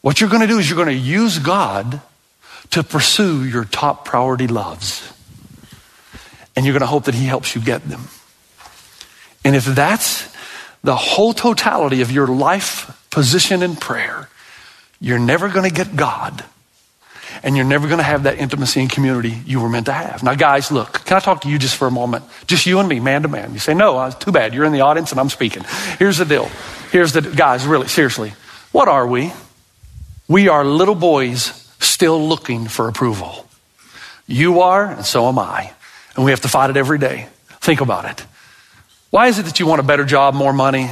What 0.00 0.20
you're 0.20 0.30
going 0.30 0.42
to 0.42 0.46
do 0.46 0.58
is 0.58 0.68
you're 0.68 0.76
going 0.76 0.88
to 0.88 0.94
use 0.94 1.38
God 1.38 2.00
to 2.70 2.82
pursue 2.82 3.44
your 3.44 3.64
top 3.64 4.04
priority 4.04 4.46
loves. 4.46 5.12
And 6.58 6.66
you're 6.66 6.72
going 6.72 6.80
to 6.80 6.88
hope 6.88 7.04
that 7.04 7.14
He 7.14 7.26
helps 7.26 7.54
you 7.54 7.60
get 7.60 7.88
them. 7.88 8.08
And 9.44 9.54
if 9.54 9.64
that's 9.64 10.28
the 10.82 10.96
whole 10.96 11.32
totality 11.32 12.00
of 12.00 12.10
your 12.10 12.26
life 12.26 13.06
position 13.10 13.62
in 13.62 13.76
prayer, 13.76 14.28
you're 15.00 15.20
never 15.20 15.50
going 15.50 15.70
to 15.70 15.72
get 15.72 15.94
God. 15.94 16.44
And 17.44 17.54
you're 17.54 17.64
never 17.64 17.86
going 17.86 17.98
to 17.98 18.04
have 18.04 18.24
that 18.24 18.38
intimacy 18.38 18.80
and 18.80 18.90
community 18.90 19.38
you 19.46 19.60
were 19.60 19.68
meant 19.68 19.86
to 19.86 19.92
have. 19.92 20.24
Now, 20.24 20.34
guys, 20.34 20.72
look, 20.72 21.04
can 21.04 21.16
I 21.16 21.20
talk 21.20 21.42
to 21.42 21.48
you 21.48 21.60
just 21.60 21.76
for 21.76 21.86
a 21.86 21.92
moment? 21.92 22.24
Just 22.48 22.66
you 22.66 22.80
and 22.80 22.88
me, 22.88 22.98
man 22.98 23.22
to 23.22 23.28
man. 23.28 23.52
You 23.52 23.60
say, 23.60 23.72
no, 23.72 24.10
too 24.10 24.32
bad. 24.32 24.52
You're 24.52 24.64
in 24.64 24.72
the 24.72 24.80
audience 24.80 25.12
and 25.12 25.20
I'm 25.20 25.28
speaking. 25.28 25.62
Here's 26.00 26.18
the 26.18 26.24
deal. 26.24 26.50
Here's 26.90 27.12
the, 27.12 27.20
guys, 27.20 27.68
really, 27.68 27.86
seriously. 27.86 28.32
What 28.72 28.88
are 28.88 29.06
we? 29.06 29.32
We 30.26 30.48
are 30.48 30.64
little 30.64 30.96
boys 30.96 31.72
still 31.78 32.20
looking 32.20 32.66
for 32.66 32.88
approval. 32.88 33.46
You 34.26 34.62
are, 34.62 34.86
and 34.86 35.06
so 35.06 35.28
am 35.28 35.38
I. 35.38 35.74
And 36.18 36.24
we 36.24 36.32
have 36.32 36.40
to 36.40 36.48
fight 36.48 36.68
it 36.68 36.76
every 36.76 36.98
day. 36.98 37.28
Think 37.60 37.80
about 37.80 38.04
it. 38.04 38.26
Why 39.10 39.28
is 39.28 39.38
it 39.38 39.44
that 39.44 39.60
you 39.60 39.68
want 39.68 39.78
a 39.78 39.84
better 39.84 40.04
job, 40.04 40.34
more 40.34 40.52
money? 40.52 40.90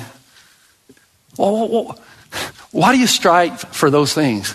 Well, 1.37 1.99
why 2.71 2.93
do 2.93 3.01
you 3.01 3.09
strive 3.09 3.61
for 3.61 3.91
those 3.91 4.15
things? 4.15 4.55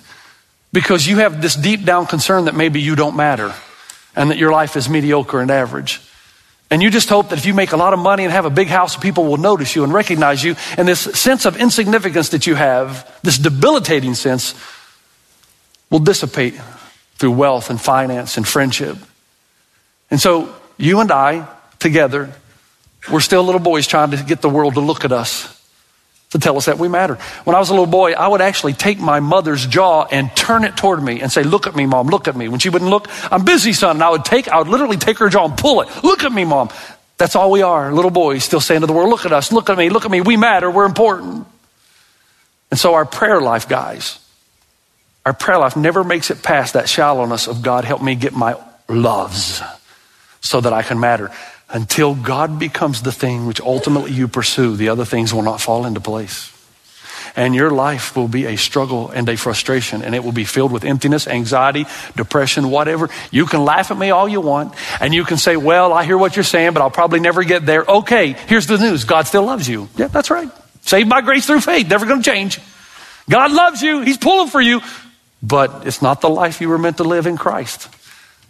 Because 0.71 1.05
you 1.05 1.17
have 1.17 1.41
this 1.41 1.55
deep 1.55 1.83
down 1.83 2.05
concern 2.05 2.45
that 2.45 2.55
maybe 2.55 2.79
you 2.79 2.95
don't 2.95 3.17
matter 3.17 3.53
and 4.15 4.31
that 4.31 4.37
your 4.37 4.53
life 4.53 4.77
is 4.77 4.87
mediocre 4.87 5.41
and 5.41 5.51
average. 5.51 5.99
And 6.69 6.81
you 6.81 6.89
just 6.89 7.09
hope 7.09 7.31
that 7.31 7.37
if 7.37 7.45
you 7.45 7.53
make 7.53 7.73
a 7.73 7.77
lot 7.77 7.91
of 7.91 7.99
money 7.99 8.23
and 8.23 8.31
have 8.31 8.45
a 8.45 8.49
big 8.49 8.69
house, 8.69 8.95
people 8.95 9.25
will 9.25 9.35
notice 9.35 9.75
you 9.75 9.83
and 9.83 9.93
recognize 9.93 10.41
you. 10.41 10.55
And 10.77 10.87
this 10.87 11.01
sense 11.01 11.43
of 11.43 11.57
insignificance 11.57 12.29
that 12.29 12.47
you 12.47 12.55
have, 12.55 13.13
this 13.23 13.37
debilitating 13.37 14.15
sense, 14.15 14.55
will 15.89 15.99
dissipate 15.99 16.53
through 17.15 17.31
wealth 17.31 17.69
and 17.69 17.81
finance 17.81 18.37
and 18.37 18.47
friendship. 18.47 18.95
And 20.09 20.21
so 20.21 20.55
you 20.81 20.99
and 20.99 21.11
I 21.11 21.47
together 21.79 22.33
we're 23.09 23.21
still 23.21 23.43
little 23.43 23.61
boys 23.61 23.87
trying 23.87 24.11
to 24.11 24.17
get 24.17 24.41
the 24.41 24.49
world 24.49 24.75
to 24.75 24.79
look 24.79 25.05
at 25.05 25.11
us 25.11 25.57
to 26.31 26.39
tell 26.39 26.55
us 26.57 26.65
that 26.65 26.77
we 26.77 26.87
matter. 26.87 27.15
When 27.43 27.55
I 27.55 27.59
was 27.59 27.69
a 27.69 27.73
little 27.73 27.87
boy, 27.87 28.13
I 28.13 28.27
would 28.27 28.41
actually 28.41 28.73
take 28.73 28.99
my 28.99 29.19
mother's 29.19 29.65
jaw 29.65 30.05
and 30.05 30.33
turn 30.35 30.63
it 30.63 30.77
toward 30.77 31.03
me 31.03 31.21
and 31.21 31.31
say, 31.31 31.43
Look 31.43 31.67
at 31.67 31.75
me, 31.75 31.85
mom, 31.85 32.07
look 32.07 32.27
at 32.27 32.35
me. 32.35 32.47
When 32.47 32.59
she 32.59 32.69
wouldn't 32.69 32.89
look, 32.89 33.07
I'm 33.31 33.43
busy, 33.43 33.73
son. 33.73 33.97
And 33.97 34.03
I 34.03 34.09
would 34.09 34.23
take, 34.23 34.47
I 34.47 34.59
would 34.59 34.67
literally 34.67 34.97
take 34.97 35.17
her 35.17 35.29
jaw 35.29 35.45
and 35.45 35.57
pull 35.57 35.81
it. 35.81 35.89
Look 36.03 36.23
at 36.23 36.31
me, 36.31 36.45
mom. 36.45 36.69
That's 37.17 37.35
all 37.35 37.51
we 37.51 37.61
are, 37.61 37.93
little 37.93 38.11
boys 38.11 38.43
still 38.43 38.61
saying 38.61 38.81
to 38.81 38.87
the 38.87 38.93
world, 38.93 39.09
Look 39.09 39.25
at 39.25 39.33
us, 39.33 39.51
look 39.51 39.69
at 39.69 39.77
me, 39.77 39.89
look 39.89 40.05
at 40.05 40.11
me. 40.11 40.21
We 40.21 40.37
matter, 40.37 40.71
we're 40.71 40.85
important. 40.85 41.45
And 42.69 42.79
so 42.79 42.93
our 42.93 43.05
prayer 43.05 43.41
life, 43.41 43.67
guys, 43.67 44.17
our 45.25 45.33
prayer 45.33 45.57
life 45.57 45.75
never 45.75 46.03
makes 46.03 46.31
it 46.31 46.41
past 46.41 46.73
that 46.73 46.87
shallowness 46.87 47.47
of 47.47 47.61
God, 47.61 47.83
help 47.83 48.01
me 48.01 48.15
get 48.15 48.33
my 48.33 48.55
loves 48.87 49.61
so 50.41 50.59
that 50.59 50.73
I 50.73 50.81
can 50.81 50.99
matter 50.99 51.31
until 51.73 52.15
God 52.15 52.59
becomes 52.59 53.01
the 53.01 53.11
thing 53.11 53.45
which 53.45 53.61
ultimately 53.61 54.11
you 54.11 54.27
pursue, 54.27 54.75
the 54.75 54.89
other 54.89 55.05
things 55.05 55.33
will 55.33 55.41
not 55.41 55.61
fall 55.61 55.85
into 55.85 56.01
place. 56.01 56.51
And 57.33 57.55
your 57.55 57.71
life 57.71 58.17
will 58.17 58.27
be 58.27 58.45
a 58.45 58.57
struggle 58.57 59.09
and 59.09 59.29
a 59.29 59.37
frustration, 59.37 60.01
and 60.01 60.13
it 60.13 60.21
will 60.23 60.33
be 60.33 60.43
filled 60.43 60.73
with 60.73 60.83
emptiness, 60.83 61.27
anxiety, 61.27 61.85
depression, 62.17 62.69
whatever. 62.69 63.09
You 63.31 63.45
can 63.45 63.63
laugh 63.63 63.89
at 63.89 63.97
me 63.97 64.09
all 64.09 64.27
you 64.27 64.41
want, 64.41 64.73
and 64.99 65.13
you 65.13 65.23
can 65.23 65.37
say, 65.37 65.55
Well, 65.55 65.93
I 65.93 66.03
hear 66.03 66.17
what 66.17 66.35
you're 66.35 66.43
saying, 66.43 66.73
but 66.73 66.81
I'll 66.81 66.91
probably 66.91 67.21
never 67.21 67.43
get 67.45 67.65
there. 67.65 67.85
Okay, 67.87 68.33
here's 68.47 68.67
the 68.67 68.77
news 68.77 69.05
God 69.05 69.27
still 69.27 69.43
loves 69.43 69.69
you. 69.69 69.87
Yeah, 69.95 70.07
that's 70.07 70.29
right. 70.29 70.49
Saved 70.81 71.09
by 71.09 71.21
grace 71.21 71.45
through 71.45 71.61
faith, 71.61 71.87
never 71.87 72.05
to 72.05 72.21
change. 72.21 72.59
God 73.29 73.53
loves 73.53 73.81
you, 73.81 74.01
He's 74.01 74.17
pulling 74.17 74.49
for 74.49 74.59
you, 74.59 74.81
but 75.41 75.87
it's 75.87 76.01
not 76.01 76.19
the 76.19 76.29
life 76.29 76.59
you 76.59 76.67
were 76.67 76.79
meant 76.79 76.97
to 76.97 77.05
live 77.05 77.27
in 77.27 77.37
Christ. 77.37 77.87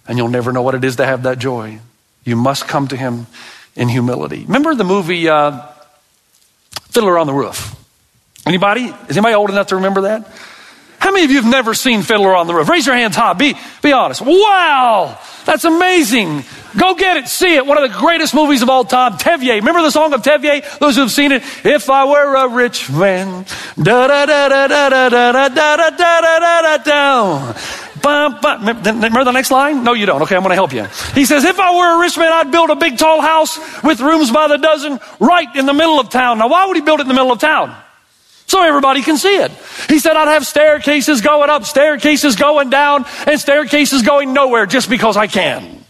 And 0.08 0.18
you'll 0.18 0.30
never 0.30 0.52
know 0.52 0.62
what 0.62 0.76
it 0.76 0.84
is 0.84 0.98
to 0.98 1.06
have 1.06 1.24
that 1.24 1.40
joy. 1.40 1.80
You 2.24 2.36
must 2.36 2.68
come 2.68 2.88
to 2.90 2.98
him 2.98 3.28
in 3.76 3.88
humility. 3.90 4.44
Remember 4.46 4.76
the 4.76 4.84
movie 4.84 5.30
uh, 5.30 5.62
Fiddler 6.90 7.18
on 7.18 7.28
the 7.28 7.34
Roof? 7.34 7.76
Anybody? 8.46 8.86
Is 9.08 9.18
anybody 9.18 9.36
old 9.36 9.50
enough 9.50 9.68
to 9.68 9.76
remember 9.78 10.02
that? 10.02 10.28
How 11.00 11.12
many 11.12 11.26
of 11.26 11.32
you 11.32 11.38
have 11.42 11.50
never 11.50 11.74
seen 11.74 12.04
Fiddler 12.04 12.36
on 12.36 12.46
the 12.46 12.54
Roof? 12.54 12.70
Raise 12.70 12.86
your 12.86 12.96
hands 12.96 13.16
high. 13.16 13.34
Be, 13.34 13.56
be 13.82 13.92
honest. 13.92 14.22
Wow! 14.22 15.18
That's 15.46 15.64
amazing. 15.64 16.44
Go 16.78 16.94
get 16.94 17.18
it. 17.18 17.28
See 17.28 17.56
it. 17.56 17.66
One 17.66 17.82
of 17.82 17.92
the 17.92 17.98
greatest 17.98 18.34
movies 18.34 18.62
of 18.62 18.70
all 18.70 18.86
time. 18.86 19.14
Tevye. 19.14 19.56
Remember 19.56 19.82
the 19.82 19.90
song 19.90 20.14
of 20.14 20.22
Tevye? 20.22 20.80
Those 20.80 20.96
who 20.96 21.02
have 21.02 21.12
seen 21.12 21.32
it. 21.32 21.44
If 21.66 21.90
I 21.90 22.06
were 22.06 22.36
a 22.36 22.48
rich 22.50 22.90
man. 22.92 23.46
Da 23.82 24.08
da 24.08 24.26
da 24.26 24.48
da 24.48 24.68
da 24.68 24.90
da 24.90 25.10
da 25.10 25.32
da 25.32 25.50
da 25.50 25.90
da 25.90 26.22
da 26.22 26.62
da 26.62 26.78
da 26.78 27.54
Remember 28.04 29.24
the 29.24 29.32
next 29.32 29.52
line? 29.52 29.84
No, 29.84 29.94
you 29.94 30.06
don't. 30.06 30.22
Okay, 30.24 30.36
I'm 30.36 30.42
going 30.42 30.52
to 30.52 30.56
help 30.56 30.74
you. 30.74 30.84
He 31.14 31.26
says, 31.26 31.44
If 31.44 31.60
I 31.60 31.76
were 31.76 31.98
a 31.98 32.00
rich 32.00 32.18
man, 32.18 32.32
I'd 32.32 32.52
build 32.52 32.70
a 32.70 32.76
big 32.76 32.98
tall 32.98 33.22
house 33.22 33.60
with 33.84 34.00
rooms 34.00 34.32
by 34.32 34.48
the 34.48 34.58
dozen 34.58 35.00
right 35.20 35.56
in 35.56 35.66
the 35.66 35.74
middle 35.74 36.00
of 36.00 36.10
town. 36.10 36.40
Now, 36.40 36.50
why 36.50 36.66
would 36.66 36.76
he 36.76 36.82
build 36.82 37.00
it 37.00 37.04
in 37.04 37.08
the 37.08 37.14
middle 37.14 37.32
of 37.32 37.40
town? 37.40 37.76
so 38.52 38.62
everybody 38.62 39.02
can 39.02 39.18
see 39.18 39.38
it. 39.38 39.50
He 39.88 39.98
said, 40.00 40.18
I'd 40.18 40.28
have 40.28 40.46
staircases 40.46 41.22
going 41.22 41.50
up, 41.50 41.64
staircases 41.64 42.36
going 42.36 42.70
down, 42.70 43.06
and 43.26 43.40
staircases 43.40 44.02
going 44.02 44.34
nowhere 44.34 44.66
just 44.66 44.90
because 44.90 45.16
I 45.16 45.28
can. 45.28 45.81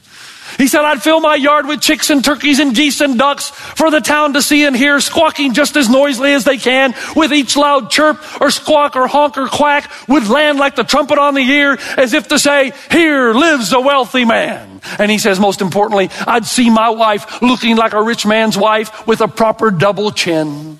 He 0.62 0.68
said, 0.68 0.86
I'd 0.86 1.02
fill 1.02 1.20
my 1.20 1.34
yard 1.34 1.66
with 1.66 1.82
chicks 1.82 2.12
and 2.12 2.24
turkeys 2.24 2.60
and 2.60 2.76
geese 2.76 3.02
and 3.02 3.18
ducks 3.18 3.50
for 3.50 3.90
the 3.90 4.00
town 4.00 4.34
to 4.34 4.44
see 4.44 4.64
and 4.64 4.76
hear, 4.76 5.00
squawking 5.00 5.56
just 5.56 5.76
as 5.76 5.90
noisily 5.90 6.34
as 6.34 6.44
they 6.44 6.58
can, 6.58 6.94
with 7.16 7.34
each 7.34 7.58
loud 7.58 7.90
chirp 7.90 8.20
or 8.40 8.52
squawk 8.52 8.96
or 8.96 9.08
honk 9.08 9.40
or 9.40 9.48
quack 9.48 9.92
would 10.08 10.28
land 10.28 10.60
like 10.60 10.76
the 10.76 10.84
trumpet 10.84 11.18
on 11.18 11.34
the 11.34 11.42
ear, 11.42 11.80
as 11.98 12.14
if 12.14 12.28
to 12.28 12.38
say, 12.38 12.74
Here 12.92 13.34
lives 13.34 13.74
a 13.74 13.82
wealthy 13.82 14.24
man. 14.24 14.82
And 15.00 15.10
he 15.10 15.18
says, 15.18 15.40
most 15.40 15.62
importantly, 15.62 16.12
I'd 16.28 16.46
see 16.46 16.70
my 16.70 16.92
wife 16.92 17.42
looking 17.42 17.76
like 17.76 17.94
a 17.94 18.04
rich 18.04 18.28
man's 18.28 18.56
wife 18.56 19.08
with 19.08 19.22
a 19.22 19.28
proper 19.28 19.72
double 19.72 20.12
chin. 20.12 20.80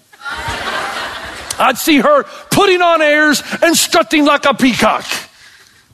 I'd 1.58 1.80
see 1.80 1.98
her 1.98 2.24
putting 2.52 2.84
on 2.84 3.02
airs 3.02 3.42
and 3.64 3.76
strutting 3.76 4.26
like 4.26 4.46
a 4.46 4.54
peacock. 4.54 5.06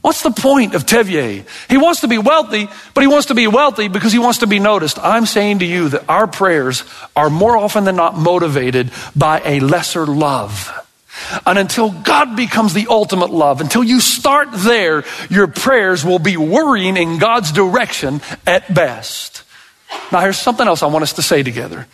What's 0.07 0.23
the 0.23 0.31
point 0.31 0.73
of 0.73 0.85
Tevye? 0.85 1.43
He 1.69 1.75
wants 1.75 1.99
to 1.99 2.07
be 2.07 2.17
wealthy, 2.17 2.69
but 2.93 3.01
he 3.01 3.07
wants 3.07 3.25
to 3.25 3.35
be 3.35 3.45
wealthy 3.45 3.89
because 3.89 4.13
he 4.13 4.19
wants 4.19 4.39
to 4.39 4.47
be 4.47 4.57
noticed. 4.57 4.97
I'm 4.99 5.25
saying 5.25 5.59
to 5.59 5.65
you 5.65 5.89
that 5.89 6.05
our 6.07 6.27
prayers 6.27 6.85
are 7.13 7.29
more 7.29 7.57
often 7.57 7.83
than 7.83 7.97
not 7.97 8.17
motivated 8.17 8.89
by 9.17 9.41
a 9.43 9.59
lesser 9.59 10.05
love. 10.05 10.71
And 11.45 11.59
until 11.59 11.91
God 11.91 12.37
becomes 12.37 12.73
the 12.73 12.87
ultimate 12.89 13.31
love, 13.31 13.59
until 13.59 13.83
you 13.83 13.99
start 13.99 14.47
there, 14.53 15.03
your 15.29 15.47
prayers 15.47 16.05
will 16.05 16.19
be 16.19 16.37
worrying 16.37 16.95
in 16.95 17.17
God's 17.17 17.51
direction 17.51 18.21
at 18.45 18.73
best. 18.73 19.43
Now, 20.13 20.21
here's 20.21 20.39
something 20.39 20.65
else 20.65 20.83
I 20.83 20.87
want 20.87 21.03
us 21.03 21.13
to 21.13 21.21
say 21.21 21.43
together. 21.43 21.85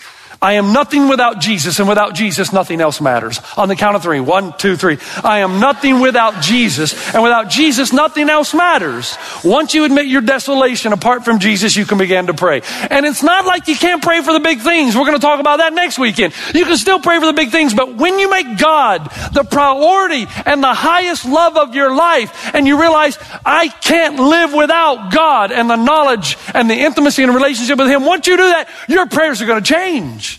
I 0.44 0.54
am 0.54 0.74
nothing 0.74 1.08
without 1.08 1.40
Jesus, 1.40 1.80
and 1.80 1.88
without 1.88 2.14
Jesus, 2.14 2.52
nothing 2.52 2.82
else 2.82 3.00
matters. 3.00 3.40
On 3.56 3.70
the 3.70 3.78
count 3.78 3.96
of 3.96 4.04
three: 4.04 4.20
one, 4.20 4.52
two, 4.58 4.76
three. 4.76 4.98
I 5.24 5.40
am 5.40 5.62
nothing 5.62 6.02
without 6.02 6.42
Jesus, 6.42 6.94
and 7.16 7.24
without 7.24 7.50
Jesus, 7.50 7.94
nothing 7.94 8.30
else 8.30 8.54
matters. 8.54 9.18
Once 9.46 9.74
you 9.74 9.86
admit 9.86 10.08
your 10.08 10.20
desolation 10.22 10.92
apart 10.92 11.24
from 11.24 11.40
Jesus, 11.40 11.78
you 11.78 11.86
can 11.86 11.98
begin 11.98 12.28
to 12.28 12.34
pray. 12.34 12.62
And 12.92 13.06
it's 13.06 13.24
not 13.24 13.46
like 13.46 13.70
you 13.70 13.78
can't 13.78 14.04
pray 14.04 14.22
for 14.22 14.34
the 14.34 14.42
big 14.42 14.60
things. 14.60 14.98
We're 14.98 15.06
going 15.06 15.16
to 15.16 15.26
talk 15.26 15.40
about 15.40 15.60
that 15.60 15.74
next 15.74 15.98
weekend. 15.98 16.34
You 16.54 16.66
can 16.66 16.76
still 16.76 17.00
pray 17.00 17.20
for 17.20 17.26
the 17.26 17.34
big 17.34 17.50
things, 17.50 17.74
but 17.74 17.96
when 17.96 18.20
you 18.20 18.30
make 18.30 18.58
God 18.58 19.10
the 19.32 19.46
priority 19.46 20.28
and 20.46 20.62
the 20.62 20.74
highest 20.74 21.24
love 21.24 21.56
of 21.56 21.74
your 21.74 21.96
life, 21.96 22.54
and 22.54 22.68
you 22.68 22.82
realize, 22.82 23.18
I 23.46 23.70
can't 23.70 24.18
live 24.20 24.54
without 24.54 25.14
God 25.14 25.54
and 25.54 25.70
the 25.70 25.78
knowledge 25.78 26.38
and 26.54 26.70
the 26.70 26.76
intimacy 26.76 27.24
and 27.24 27.34
relationship 27.34 27.78
with 27.78 27.88
Him, 27.88 28.04
once 28.04 28.28
you 28.28 28.36
do 28.36 28.44
that, 28.44 28.68
your 28.90 29.06
prayers 29.06 29.42
are 29.42 29.46
going 29.46 29.64
to 29.64 29.74
change. 29.74 30.33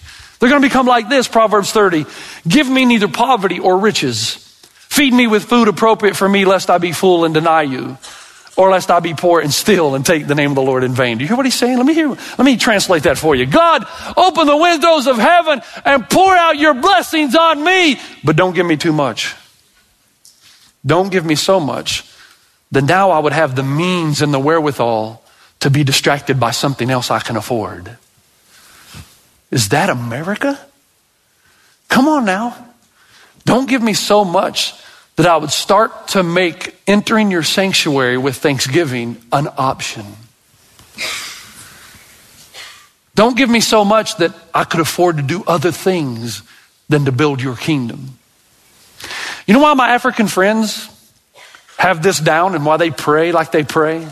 They're 0.44 0.50
going 0.50 0.60
to 0.60 0.68
become 0.68 0.86
like 0.86 1.08
this 1.08 1.26
Proverbs 1.26 1.72
30 1.72 2.04
Give 2.46 2.68
me 2.68 2.84
neither 2.84 3.08
poverty 3.08 3.60
or 3.60 3.78
riches. 3.78 4.34
Feed 4.74 5.14
me 5.14 5.26
with 5.26 5.44
food 5.44 5.68
appropriate 5.68 6.16
for 6.16 6.28
me, 6.28 6.44
lest 6.44 6.68
I 6.68 6.76
be 6.76 6.92
full 6.92 7.24
and 7.24 7.32
deny 7.32 7.62
you, 7.62 7.96
or 8.54 8.70
lest 8.70 8.90
I 8.90 9.00
be 9.00 9.14
poor 9.14 9.40
and 9.40 9.50
steal 9.50 9.94
and 9.94 10.04
take 10.04 10.26
the 10.26 10.34
name 10.34 10.50
of 10.50 10.56
the 10.56 10.60
Lord 10.62 10.84
in 10.84 10.92
vain. 10.92 11.16
Do 11.16 11.24
you 11.24 11.28
hear 11.28 11.36
what 11.38 11.46
he's 11.46 11.54
saying? 11.54 11.78
Let 11.78 11.86
me 11.86 11.94
hear, 11.94 12.10
let 12.10 12.40
me 12.40 12.58
translate 12.58 13.04
that 13.04 13.16
for 13.16 13.34
you. 13.34 13.46
God, 13.46 13.86
open 14.18 14.46
the 14.46 14.56
windows 14.58 15.06
of 15.06 15.16
heaven 15.16 15.62
and 15.82 16.10
pour 16.10 16.36
out 16.36 16.58
your 16.58 16.74
blessings 16.74 17.34
on 17.34 17.64
me, 17.64 17.98
but 18.22 18.36
don't 18.36 18.54
give 18.54 18.66
me 18.66 18.76
too 18.76 18.92
much. 18.92 19.34
Don't 20.84 21.10
give 21.10 21.24
me 21.24 21.36
so 21.36 21.58
much 21.58 22.04
that 22.70 22.84
now 22.84 23.12
I 23.12 23.18
would 23.18 23.32
have 23.32 23.56
the 23.56 23.62
means 23.62 24.20
and 24.20 24.34
the 24.34 24.38
wherewithal 24.38 25.22
to 25.60 25.70
be 25.70 25.84
distracted 25.84 26.38
by 26.38 26.50
something 26.50 26.90
else 26.90 27.10
I 27.10 27.20
can 27.20 27.36
afford. 27.36 27.96
Is 29.54 29.68
that 29.68 29.88
America? 29.88 30.58
Come 31.88 32.08
on 32.08 32.24
now. 32.24 32.56
Don't 33.44 33.68
give 33.68 33.80
me 33.80 33.94
so 33.94 34.24
much 34.24 34.74
that 35.14 35.26
I 35.26 35.36
would 35.36 35.52
start 35.52 36.08
to 36.08 36.24
make 36.24 36.74
entering 36.88 37.30
your 37.30 37.44
sanctuary 37.44 38.18
with 38.18 38.34
thanksgiving 38.34 39.16
an 39.32 39.46
option. 39.56 40.04
Don't 43.14 43.36
give 43.36 43.48
me 43.48 43.60
so 43.60 43.84
much 43.84 44.16
that 44.16 44.34
I 44.52 44.64
could 44.64 44.80
afford 44.80 45.18
to 45.18 45.22
do 45.22 45.44
other 45.46 45.70
things 45.70 46.42
than 46.88 47.04
to 47.04 47.12
build 47.12 47.40
your 47.40 47.54
kingdom. 47.54 48.18
You 49.46 49.54
know 49.54 49.60
why 49.60 49.74
my 49.74 49.90
African 49.90 50.26
friends 50.26 50.88
have 51.76 52.02
this 52.02 52.18
down 52.18 52.56
and 52.56 52.66
why 52.66 52.76
they 52.76 52.90
pray 52.90 53.30
like 53.30 53.52
they 53.52 53.62
pray? 53.62 54.08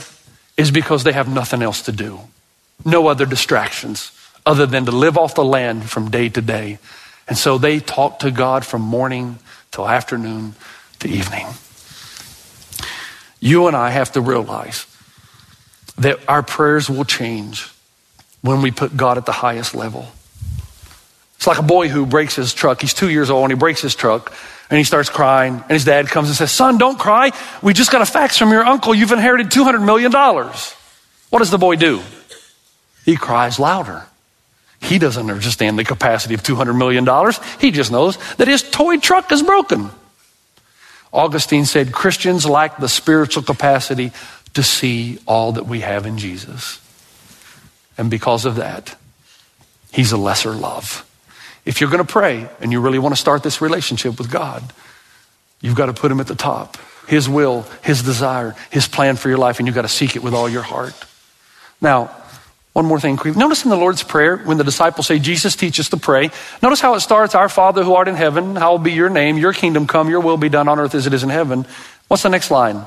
Is 0.57 0.71
because 0.71 1.03
they 1.03 1.13
have 1.13 1.29
nothing 1.29 1.63
else 1.63 1.83
to 1.83 1.93
do, 1.93 2.21
no 2.85 3.09
other 3.09 3.27
distractions 3.27 4.13
other 4.45 4.67
than 4.67 4.87
to 4.87 4.93
live 4.93 5.17
off 5.17 5.35
the 5.35 5.45
land 5.45 5.89
from 5.89 6.11
day 6.11 6.29
to 6.29 6.41
day. 6.41 6.79
And 7.29 7.39
so 7.39 7.59
they 7.59 7.81
talk 7.81 8.21
to 8.21 8.31
God 8.31 8.65
from 8.67 8.83
morning 8.83 9.39
till 9.71 9.89
afternoon 9.89 10.55
to 10.99 11.09
evening. 11.09 11.47
You 13.41 13.67
and 13.67 13.77
I 13.77 13.91
have 13.91 14.13
to 14.13 14.21
realize 14.21 14.87
that 15.99 16.19
our 16.29 16.43
prayers 16.43 16.89
will 16.89 17.05
change 17.05 17.69
when 18.41 18.63
we 18.63 18.71
put 18.71 18.97
God 18.97 19.19
at 19.19 19.27
the 19.27 19.33
highest 19.33 19.75
level. 19.75 20.07
It's 21.37 21.47
like 21.47 21.59
a 21.59 21.63
boy 21.63 21.89
who 21.89 22.07
breaks 22.07 22.37
his 22.37 22.55
truck. 22.55 22.81
He's 22.81 22.95
two 22.95 23.11
years 23.11 23.31
old 23.31 23.45
and 23.45 23.53
he 23.53 23.59
breaks 23.59 23.81
his 23.81 23.95
truck 23.95 24.33
and 24.71 24.79
he 24.79 24.85
starts 24.85 25.11
crying. 25.11 25.55
And 25.55 25.71
his 25.71 25.85
dad 25.85 26.09
comes 26.09 26.29
and 26.29 26.37
says, 26.37 26.53
Son, 26.53 26.79
don't 26.79 26.99
cry. 26.99 27.33
We 27.63 27.73
just 27.73 27.91
got 27.91 28.01
a 28.01 28.07
fax 28.07 28.39
from 28.39 28.51
your 28.53 28.65
uncle. 28.65 28.95
You've 28.95 29.13
inherited 29.13 29.51
$200 29.51 29.85
million. 29.85 30.13
What 30.13 31.39
does 31.41 31.51
the 31.51 31.59
boy 31.59 31.77
do? 31.77 32.01
He 33.05 33.17
cries 33.17 33.59
louder. 33.59 34.07
He 34.83 34.99
doesn't 34.99 35.31
understand 35.31 35.79
the 35.79 35.85
capacity 35.85 36.35
of 36.35 36.43
$200 36.43 36.77
million. 36.77 37.07
He 37.61 37.71
just 37.71 37.93
knows 37.93 38.19
that 38.35 38.49
his 38.49 38.63
toy 38.63 38.99
truck 38.99 39.31
is 39.31 39.43
broken. 39.43 39.91
Augustine 41.13 41.67
said 41.67 41.93
Christians 41.93 42.45
lack 42.45 42.79
the 42.79 42.89
spiritual 42.89 43.43
capacity 43.43 44.13
to 44.55 44.63
see 44.63 45.19
all 45.27 45.53
that 45.53 45.67
we 45.67 45.81
have 45.81 46.05
in 46.05 46.19
Jesus. 46.19 46.81
And 47.97 48.11
because 48.11 48.45
of 48.45 48.57
that, 48.57 48.97
he's 49.93 50.13
a 50.13 50.17
lesser 50.17 50.53
love. 50.53 51.09
If 51.65 51.81
you're 51.81 51.91
going 51.91 52.05
to 52.05 52.13
pray 52.13 52.49
and 52.61 52.73
you 52.73 52.81
really 52.81 52.99
want 52.99 53.15
to 53.15 53.21
start 53.21 53.43
this 53.43 53.61
relationship 53.61 54.19
with 54.19 54.31
God, 54.31 54.65
you've 55.61 55.77
got 55.77 55.87
to 55.87 55.95
put 55.95 56.11
him 56.11 56.19
at 56.19 56.27
the 56.27 56.35
top. 56.35 56.77
His 57.07 57.29
will, 57.29 57.67
his 57.83 58.03
desire, 58.03 58.57
his 58.71 58.89
plan 58.89 59.17
for 59.17 59.29
your 59.29 59.39
life, 59.39 59.59
and 59.59 59.69
you've 59.69 59.75
got 59.75 59.83
to 59.83 59.89
seek 59.89 60.17
it 60.17 60.23
with 60.23 60.35
all 60.35 60.49
your 60.49 60.63
heart. 60.63 60.95
Now, 61.81 62.11
one 62.73 62.87
more 62.87 62.99
thing. 62.99 63.19
Notice 63.37 63.65
in 63.65 63.71
the 63.71 63.77
Lord's 63.77 64.03
Prayer, 64.03 64.39
when 64.39 64.57
the 64.57 64.65
disciples 64.65 65.07
say, 65.07 65.19
Jesus, 65.19 65.57
teach 65.57 65.79
us 65.79 65.91
to 65.91 65.99
pray, 65.99 66.31
notice 66.63 66.81
how 66.81 66.95
it 66.95 67.01
starts, 67.01 67.35
Our 67.35 67.51
Father 67.51 67.85
who 67.85 67.95
art 67.95 68.09
in 68.09 68.15
heaven, 68.15 68.57
hallowed 68.57 68.83
be 68.83 68.93
your 68.93 69.11
name, 69.11 69.37
your 69.37 69.53
kingdom 69.53 69.87
come, 69.87 70.09
your 70.09 70.21
will 70.21 70.39
be 70.39 70.49
done 70.49 70.69
on 70.69 70.79
earth 70.79 70.95
as 70.95 71.07
it 71.07 71.13
is 71.13 71.23
in 71.23 71.29
heaven. 71.29 71.67
What's 72.09 72.23
the 72.23 72.31
next 72.31 72.51
line? 72.51 72.87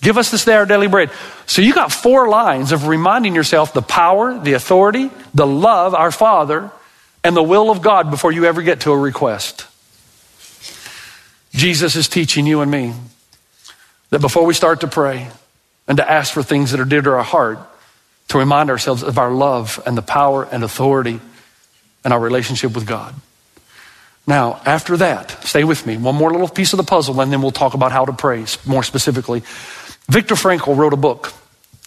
Give 0.00 0.16
us 0.16 0.30
this 0.30 0.46
day 0.46 0.54
our 0.54 0.64
daily 0.64 0.86
bread. 0.86 1.10
So 1.44 1.60
you 1.60 1.74
got 1.74 1.92
four 1.92 2.28
lines 2.28 2.72
of 2.72 2.86
reminding 2.86 3.34
yourself 3.34 3.74
the 3.74 3.82
power, 3.82 4.38
the 4.38 4.54
authority, 4.54 5.10
the 5.34 5.46
love, 5.46 5.94
our 5.94 6.10
Father, 6.10 6.70
and 7.22 7.36
the 7.36 7.42
will 7.42 7.70
of 7.70 7.82
God 7.82 8.10
before 8.10 8.32
you 8.32 8.46
ever 8.46 8.62
get 8.62 8.80
to 8.80 8.92
a 8.92 8.98
request. 8.98 9.66
Jesus 11.52 11.96
is 11.96 12.08
teaching 12.08 12.46
you 12.46 12.62
and 12.62 12.70
me 12.70 12.94
that 14.08 14.20
before 14.20 14.46
we 14.46 14.54
start 14.54 14.80
to 14.80 14.88
pray 14.88 15.28
and 15.86 15.98
to 15.98 16.10
ask 16.10 16.32
for 16.32 16.42
things 16.42 16.70
that 16.70 16.80
are 16.80 16.86
dear 16.86 17.02
to 17.02 17.10
our 17.10 17.22
heart, 17.22 17.58
to 18.30 18.38
remind 18.38 18.70
ourselves 18.70 19.02
of 19.02 19.18
our 19.18 19.30
love 19.30 19.82
and 19.86 19.96
the 19.96 20.02
power 20.02 20.44
and 20.44 20.64
authority 20.64 21.20
and 22.04 22.12
our 22.12 22.20
relationship 22.20 22.74
with 22.74 22.86
God. 22.86 23.14
Now, 24.26 24.60
after 24.64 24.96
that, 24.98 25.42
stay 25.44 25.64
with 25.64 25.84
me. 25.84 25.96
One 25.96 26.14
more 26.14 26.30
little 26.30 26.48
piece 26.48 26.72
of 26.72 26.76
the 26.76 26.84
puzzle, 26.84 27.20
and 27.20 27.32
then 27.32 27.42
we'll 27.42 27.50
talk 27.50 27.74
about 27.74 27.90
how 27.90 28.04
to 28.04 28.12
pray 28.12 28.44
more 28.64 28.84
specifically. 28.84 29.42
Viktor 30.08 30.36
Frankl 30.36 30.76
wrote 30.76 30.92
a 30.92 30.96
book 30.96 31.32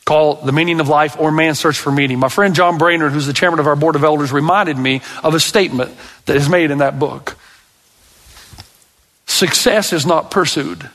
called 0.06 0.46
The 0.46 0.52
Meaning 0.52 0.82
of 0.82 0.90
Life 0.90 1.16
or 1.18 1.32
Man's 1.32 1.60
Search 1.60 1.78
for 1.78 1.92
Meaning. 1.92 2.20
My 2.20 2.28
friend 2.28 2.54
John 2.54 2.78
Brainerd, 2.78 3.14
who's 3.14 3.28
the 3.28 3.34
chairman 3.34 3.60
of 3.60 3.68
our 3.68 3.78
board 3.78 3.96
of 3.96 4.04
elders, 4.04 4.34
reminded 4.34 4.78
me 4.78 5.02
of 5.24 5.34
a 5.36 5.40
statement 5.40 5.96
that 6.26 6.36
is 6.36 6.50
made 6.50 6.72
in 6.72 6.80
that 6.80 7.00
book. 7.00 7.38
Success 9.28 9.94
is 9.94 10.06
not 10.06 10.30
pursued, 10.30 10.90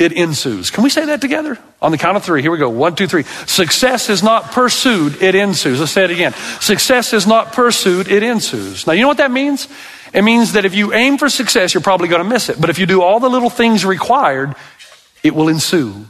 it 0.00 0.12
ensues. 0.12 0.70
Can 0.70 0.82
we 0.82 0.90
say 0.90 1.04
that 1.06 1.20
together? 1.20 1.58
On 1.82 1.92
the 1.92 1.98
count 1.98 2.16
of 2.16 2.24
three. 2.24 2.40
Here 2.40 2.50
we 2.50 2.56
go. 2.56 2.70
One, 2.70 2.96
two, 2.96 3.06
three. 3.06 3.22
Success 3.22 4.08
is 4.08 4.22
not 4.22 4.50
pursued, 4.52 5.22
it 5.22 5.34
ensues. 5.34 5.78
Let's 5.78 5.92
say 5.92 6.04
it 6.04 6.10
again. 6.10 6.32
Success 6.60 7.12
is 7.12 7.26
not 7.26 7.52
pursued, 7.52 8.08
it 8.08 8.22
ensues. 8.22 8.86
Now, 8.86 8.94
you 8.94 9.02
know 9.02 9.08
what 9.08 9.18
that 9.18 9.30
means? 9.30 9.68
It 10.12 10.22
means 10.22 10.54
that 10.54 10.64
if 10.64 10.74
you 10.74 10.92
aim 10.92 11.18
for 11.18 11.28
success, 11.28 11.74
you're 11.74 11.82
probably 11.82 12.08
going 12.08 12.22
to 12.22 12.28
miss 12.28 12.48
it. 12.48 12.60
But 12.60 12.70
if 12.70 12.78
you 12.78 12.86
do 12.86 13.02
all 13.02 13.20
the 13.20 13.28
little 13.28 13.50
things 13.50 13.84
required, 13.84 14.56
it 15.22 15.34
will 15.34 15.48
ensue 15.48 16.06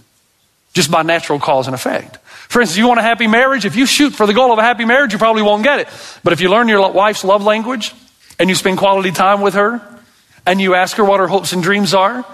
just 0.73 0.91
by 0.91 1.03
natural 1.03 1.41
cause 1.41 1.67
and 1.67 1.75
effect. 1.75 2.17
For 2.49 2.61
instance, 2.61 2.79
you 2.79 2.87
want 2.87 3.01
a 3.01 3.03
happy 3.03 3.27
marriage? 3.27 3.65
If 3.65 3.77
you 3.77 3.87
shoot 3.87 4.15
for 4.15 4.27
the 4.27 4.33
goal 4.33 4.53
of 4.53 4.59
a 4.59 4.63
happy 4.63 4.85
marriage, 4.85 5.13
you 5.13 5.19
probably 5.19 5.43
won't 5.43 5.65
get 5.65 5.81
it. 5.81 5.89
But 6.23 6.33
if 6.33 6.41
you 6.41 6.49
learn 6.49 6.69
your 6.69 6.91
wife's 6.93 7.25
love 7.25 7.43
language 7.43 7.93
and 8.39 8.49
you 8.49 8.55
spend 8.55 8.79
quality 8.79 9.11
time 9.11 9.41
with 9.41 9.55
her 9.55 9.83
and 10.47 10.61
you 10.61 10.75
ask 10.75 10.97
her 10.97 11.05
what 11.05 11.21
her 11.21 11.27
hopes 11.27 11.53
and 11.53 11.63
dreams 11.63 11.93
are, 11.93 12.25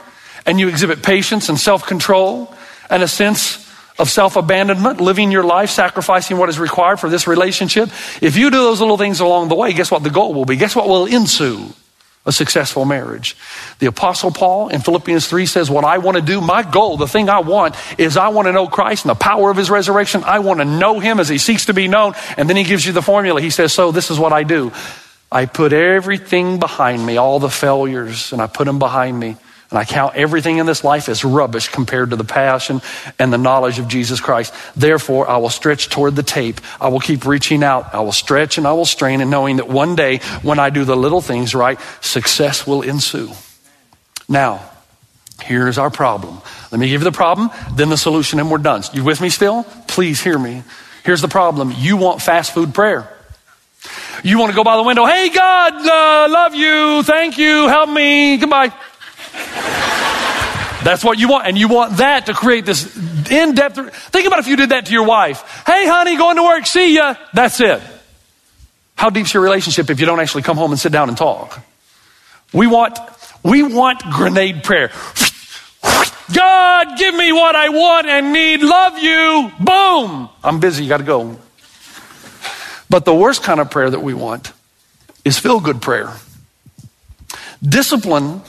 and 0.47 0.59
you 0.61 0.69
exhibit 0.69 1.03
patience 1.03 1.49
and 1.49 1.59
self 1.59 1.87
control 1.87 2.55
and 2.89 3.03
a 3.03 3.09
sense 3.09 3.67
of 3.99 4.09
self 4.09 4.37
abandonment, 4.37 5.01
living 5.01 5.31
your 5.31 5.45
life, 5.45 5.71
sacrificing 5.71 6.39
what 6.39 6.49
is 6.49 6.59
required 6.59 7.01
for 7.01 7.11
this 7.11 7.27
relationship, 7.27 7.89
if 8.23 8.37
you 8.37 8.51
do 8.51 8.59
those 8.59 8.81
little 8.81 8.99
things 8.99 9.21
along 9.21 9.49
the 9.49 9.55
way, 9.55 9.73
guess 9.73 9.91
what 9.91 10.03
the 10.03 10.11
goal 10.11 10.35
will 10.35 10.45
be? 10.45 10.57
Guess 10.57 10.77
what 10.77 10.89
will 10.89 11.07
ensue? 11.07 11.73
a 12.27 12.33
successful 12.33 12.85
marriage. 12.85 13.37
The 13.79 13.87
apostle 13.87 14.33
Paul 14.33 14.69
in 14.69 14.81
Philippians 14.81 15.29
3 15.29 15.47
says, 15.47 15.71
what 15.71 15.85
I 15.85 15.99
want 15.99 16.17
to 16.17 16.23
do, 16.23 16.41
my 16.41 16.69
goal, 16.69 16.97
the 16.97 17.07
thing 17.07 17.29
I 17.29 17.39
want 17.39 17.77
is 17.99 18.17
I 18.17 18.29
want 18.29 18.47
to 18.47 18.53
know 18.53 18.67
Christ 18.67 19.05
and 19.05 19.11
the 19.11 19.15
power 19.15 19.49
of 19.49 19.57
his 19.57 19.71
resurrection. 19.71 20.25
I 20.25 20.41
want 20.41 20.59
to 20.59 20.65
know 20.65 20.99
him 20.99 21.21
as 21.21 21.29
he 21.29 21.39
seeks 21.39 21.67
to 21.67 21.73
be 21.73 21.87
known. 21.87 22.15
And 22.37 22.49
then 22.49 22.57
he 22.57 22.65
gives 22.65 22.85
you 22.85 22.93
the 22.93 23.01
formula. 23.01 23.41
He 23.41 23.51
says, 23.51 23.73
so 23.73 23.93
this 23.93 24.11
is 24.11 24.19
what 24.19 24.33
I 24.33 24.43
do. 24.43 24.73
I 25.31 25.47
put 25.47 25.73
everything 25.73 26.59
behind 26.59 27.05
me, 27.05 27.17
all 27.17 27.39
the 27.39 27.49
failures, 27.49 28.33
and 28.33 28.43
I 28.43 28.49
put 28.49 28.65
them 28.65 28.81
behind 28.81 29.19
me. 29.19 29.37
I 29.73 29.85
count 29.85 30.15
everything 30.15 30.59
in 30.59 30.67
this 30.67 30.85
life 30.85 31.09
as 31.09 31.25
rubbish 31.25 31.69
compared 31.69 32.11
to 32.11 32.17
the 32.17 32.25
passion 32.25 32.81
and 33.19 33.33
the 33.33 33.39
knowledge 33.39 33.79
of 33.79 33.89
Jesus 33.89 34.21
Christ. 34.21 34.55
Therefore, 34.77 35.29
I 35.29 35.39
will 35.39 35.51
stretch 35.51 35.89
toward 35.89 36.15
the 36.15 36.23
tape. 36.23 36.61
I 36.81 36.89
will 36.89 37.01
keep 37.01 37.27
reaching 37.27 37.65
out. 37.65 37.93
I 37.93 38.01
will 38.01 38.13
stretch 38.13 38.59
and 38.59 38.67
I 38.67 38.73
will 38.73 38.85
strain 38.85 39.21
and 39.21 39.31
knowing 39.31 39.57
that 39.57 39.69
one 39.69 39.97
day 39.97 40.19
when 40.43 40.59
I 40.59 40.71
do 40.71 40.85
the 40.85 40.97
little 40.97 41.21
things 41.21 41.55
right, 41.55 41.81
success 42.01 42.67
will 42.67 42.83
ensue. 42.83 43.31
Now, 44.29 44.71
here's 45.43 45.79
our 45.79 45.91
problem. 45.91 46.41
Let 46.71 46.81
me 46.81 46.89
give 46.89 47.01
you 47.01 47.11
the 47.11 47.17
problem, 47.17 47.51
then 47.73 47.89
the 47.89 47.97
solution, 47.97 48.39
and 48.39 48.51
we're 48.51 48.59
done. 48.59 48.83
You 48.93 49.05
with 49.05 49.21
me 49.21 49.31
still? 49.31 49.65
Please 49.89 50.21
hear 50.23 50.39
me. 50.39 50.63
Here's 51.05 51.21
the 51.21 51.29
problem. 51.29 51.73
You 51.77 51.97
want 51.97 52.23
fast 52.23 52.53
food 52.53 52.75
prayer. 52.75 53.13
You 54.25 54.39
want 54.39 54.51
to 54.51 54.57
go 54.57 54.65
by 54.65 54.77
the 54.77 54.83
window, 54.83 55.05
hey 55.05 55.29
God, 55.29 55.75
uh, 55.75 56.33
love 56.33 56.55
you, 56.55 57.03
thank 57.03 57.39
you, 57.39 57.69
help 57.69 57.89
me, 57.89 58.37
goodbye. 58.39 58.73
That's 60.85 61.03
what 61.03 61.19
you 61.19 61.29
want. 61.29 61.49
And 61.49 61.59
you 61.59 61.69
want 61.69 61.97
that 61.97 62.27
to 62.27 62.35
create 62.35 62.65
this 62.65 62.97
in 63.31 63.55
depth. 63.55 63.77
Think 64.11 64.27
about 64.27 64.39
if 64.39 64.47
you 64.47 64.57
did 64.57 64.69
that 64.69 64.87
to 64.87 64.93
your 64.93 65.05
wife. 65.05 65.65
Hey, 65.67 65.87
honey, 65.89 66.17
going 66.17 66.37
to 66.37 66.45
work. 66.45 66.67
See 66.67 66.95
ya. 66.95 67.17
That's 67.35 67.61
it. 67.61 67.81
How 68.95 69.11
deep's 69.11 69.35
your 69.35 69.43
relationship 69.43 69.91
if 69.91 70.01
you 70.01 70.07
don't 70.07 70.21
actually 70.21 70.43
come 70.43 70.57
home 70.57 70.71
and 70.71 70.81
sit 70.81 70.93
down 70.93 71.09
and 71.09 71.19
talk? 71.19 71.61
We 72.53 72.67
want, 72.67 72.99
we 73.43 73.63
want 73.63 74.01
grenade 74.11 74.63
prayer. 74.63 74.91
God, 76.33 76.99
give 76.99 77.15
me 77.15 77.33
what 77.33 77.55
I 77.55 77.69
want 77.69 78.07
and 78.07 78.33
need. 78.33 78.63
Love 78.63 78.99
you. 78.99 79.53
Boom. 79.61 80.29
I'm 80.43 80.61
busy. 80.61 80.85
You 80.85 80.89
got 80.89 80.99
to 80.99 81.05
go. 81.05 81.37
But 82.89 83.05
the 83.05 83.15
worst 83.15 83.43
kind 83.43 83.61
of 83.61 83.71
prayer 83.71 83.91
that 83.91 84.01
we 84.01 84.15
want 84.15 84.53
is 85.25 85.39
feel 85.39 85.61
good 85.61 85.83
prayer. 85.83 86.13
Discipline 87.63 88.43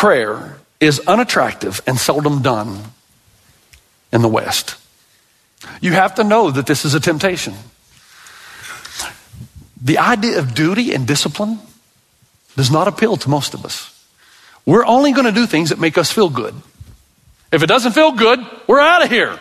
prayer 0.00 0.56
is 0.80 0.98
unattractive 1.00 1.82
and 1.86 1.98
seldom 1.98 2.40
done 2.40 2.84
in 4.10 4.22
the 4.22 4.28
West. 4.28 4.76
You 5.82 5.92
have 5.92 6.14
to 6.14 6.24
know 6.24 6.50
that 6.50 6.64
this 6.64 6.86
is 6.86 6.94
a 6.94 7.00
temptation. 7.00 7.52
The 9.82 9.98
idea 9.98 10.38
of 10.38 10.54
duty 10.54 10.94
and 10.94 11.06
discipline 11.06 11.58
does 12.56 12.70
not 12.70 12.88
appeal 12.88 13.18
to 13.18 13.28
most 13.28 13.52
of 13.52 13.66
us. 13.66 13.92
We're 14.64 14.86
only 14.86 15.12
going 15.12 15.26
to 15.26 15.32
do 15.32 15.46
things 15.46 15.68
that 15.68 15.78
make 15.78 15.98
us 15.98 16.10
feel 16.10 16.30
good. 16.30 16.54
If 17.52 17.62
it 17.62 17.66
doesn't 17.66 17.92
feel 17.92 18.12
good, 18.12 18.40
we're 18.66 18.80
out 18.80 19.04
of 19.04 19.10
here. 19.10 19.38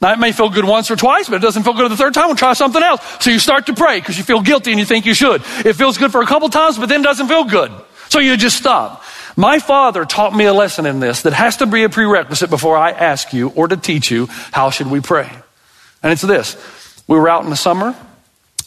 Now, 0.00 0.14
it 0.14 0.18
may 0.18 0.32
feel 0.32 0.48
good 0.48 0.64
once 0.64 0.90
or 0.90 0.96
twice, 0.96 1.28
but 1.28 1.36
it 1.36 1.42
doesn't 1.42 1.64
feel 1.64 1.74
good 1.74 1.90
the 1.90 1.98
third 1.98 2.14
time. 2.14 2.28
We'll 2.28 2.36
try 2.36 2.54
something 2.54 2.82
else. 2.82 3.02
So 3.20 3.28
you 3.28 3.38
start 3.38 3.66
to 3.66 3.74
pray 3.74 4.00
because 4.00 4.16
you 4.16 4.24
feel 4.24 4.40
guilty 4.40 4.70
and 4.70 4.80
you 4.80 4.86
think 4.86 5.04
you 5.04 5.12
should. 5.12 5.42
It 5.66 5.74
feels 5.74 5.98
good 5.98 6.12
for 6.12 6.22
a 6.22 6.26
couple 6.26 6.48
times, 6.48 6.78
but 6.78 6.88
then 6.88 7.02
doesn't 7.02 7.28
feel 7.28 7.44
good. 7.44 7.70
So 8.08 8.20
you 8.20 8.38
just 8.38 8.56
stop. 8.56 9.04
My 9.36 9.58
father 9.58 10.04
taught 10.04 10.34
me 10.34 10.44
a 10.44 10.52
lesson 10.52 10.86
in 10.86 11.00
this 11.00 11.22
that 11.22 11.32
has 11.32 11.58
to 11.58 11.66
be 11.66 11.84
a 11.84 11.88
prerequisite 11.88 12.50
before 12.50 12.76
I 12.76 12.90
ask 12.90 13.32
you 13.32 13.48
or 13.50 13.68
to 13.68 13.76
teach 13.76 14.10
you 14.10 14.26
how 14.52 14.70
should 14.70 14.88
we 14.88 15.00
pray. 15.00 15.30
And 16.02 16.12
it's 16.12 16.22
this. 16.22 16.56
We 17.08 17.16
were 17.16 17.28
out 17.28 17.44
in 17.44 17.50
the 17.50 17.56
summer. 17.56 17.96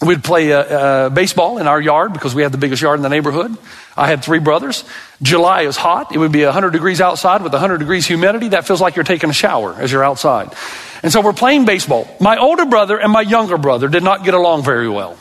We'd 0.01 0.23
play 0.23 0.51
uh, 0.51 0.59
uh, 0.59 1.09
baseball 1.09 1.57
in 1.57 1.67
our 1.67 1.79
yard 1.79 2.13
because 2.13 2.35
we 2.35 2.43
had 2.43 2.51
the 2.51 2.57
biggest 2.57 2.81
yard 2.81 2.99
in 2.99 3.03
the 3.03 3.09
neighborhood. 3.09 3.55
I 3.95 4.07
had 4.07 4.23
three 4.23 4.39
brothers. 4.39 4.83
July 5.21 5.61
is 5.61 5.77
hot. 5.77 6.13
It 6.13 6.17
would 6.17 6.31
be 6.31 6.43
100 6.43 6.71
degrees 6.71 6.99
outside 6.99 7.41
with 7.41 7.53
100 7.53 7.77
degrees 7.77 8.05
humidity. 8.05 8.49
That 8.49 8.67
feels 8.67 8.81
like 8.81 8.95
you're 8.95 9.05
taking 9.05 9.29
a 9.29 9.33
shower 9.33 9.73
as 9.73 9.91
you're 9.91 10.03
outside. 10.03 10.53
And 11.01 11.13
so 11.13 11.21
we're 11.21 11.33
playing 11.33 11.65
baseball. 11.65 12.07
My 12.19 12.37
older 12.37 12.65
brother 12.65 12.99
and 12.99 13.11
my 13.11 13.21
younger 13.21 13.57
brother 13.57 13.87
did 13.87 14.03
not 14.03 14.25
get 14.25 14.33
along 14.33 14.63
very 14.63 14.89
well. 14.89 15.17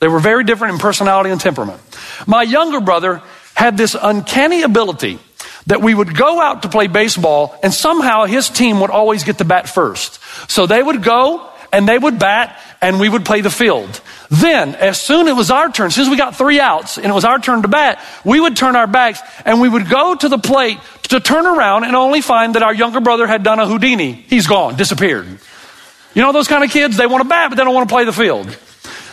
They 0.00 0.08
were 0.08 0.20
very 0.20 0.44
different 0.44 0.74
in 0.74 0.80
personality 0.80 1.30
and 1.30 1.40
temperament. 1.40 1.80
My 2.26 2.42
younger 2.42 2.80
brother 2.80 3.22
had 3.54 3.76
this 3.76 3.96
uncanny 4.00 4.62
ability 4.62 5.18
that 5.66 5.80
we 5.80 5.94
would 5.94 6.14
go 6.14 6.40
out 6.40 6.62
to 6.62 6.68
play 6.68 6.86
baseball 6.86 7.58
and 7.62 7.72
somehow 7.72 8.24
his 8.24 8.50
team 8.50 8.80
would 8.80 8.90
always 8.90 9.24
get 9.24 9.38
the 9.38 9.44
bat 9.44 9.68
first. 9.68 10.20
So 10.50 10.66
they 10.66 10.82
would 10.82 11.02
go 11.02 11.50
and 11.72 11.88
they 11.88 11.98
would 11.98 12.18
bat 12.18 12.60
and 12.80 13.00
we 13.00 13.08
would 13.08 13.24
play 13.24 13.40
the 13.40 13.50
field. 13.50 14.00
Then, 14.30 14.74
as 14.74 15.00
soon 15.00 15.26
as 15.26 15.32
it 15.32 15.36
was 15.36 15.50
our 15.50 15.70
turn, 15.70 15.90
since 15.90 16.08
we 16.08 16.16
got 16.16 16.36
three 16.36 16.60
outs 16.60 16.98
and 16.98 17.06
it 17.06 17.14
was 17.14 17.24
our 17.24 17.38
turn 17.38 17.62
to 17.62 17.68
bat, 17.68 18.02
we 18.24 18.38
would 18.40 18.56
turn 18.56 18.76
our 18.76 18.86
backs 18.86 19.20
and 19.44 19.60
we 19.60 19.68
would 19.68 19.88
go 19.88 20.14
to 20.14 20.28
the 20.28 20.38
plate 20.38 20.78
to 21.08 21.20
turn 21.20 21.46
around 21.46 21.84
and 21.84 21.96
only 21.96 22.20
find 22.20 22.54
that 22.54 22.62
our 22.62 22.74
younger 22.74 23.00
brother 23.00 23.26
had 23.26 23.42
done 23.42 23.58
a 23.58 23.66
Houdini. 23.66 24.12
He's 24.12 24.46
gone, 24.46 24.76
disappeared. 24.76 25.26
You 26.14 26.22
know 26.22 26.32
those 26.32 26.48
kind 26.48 26.62
of 26.62 26.70
kids? 26.70 26.96
They 26.96 27.06
want 27.06 27.22
to 27.22 27.28
bat, 27.28 27.50
but 27.50 27.56
they 27.56 27.64
don't 27.64 27.74
want 27.74 27.88
to 27.88 27.92
play 27.92 28.04
the 28.04 28.12
field. 28.12 28.56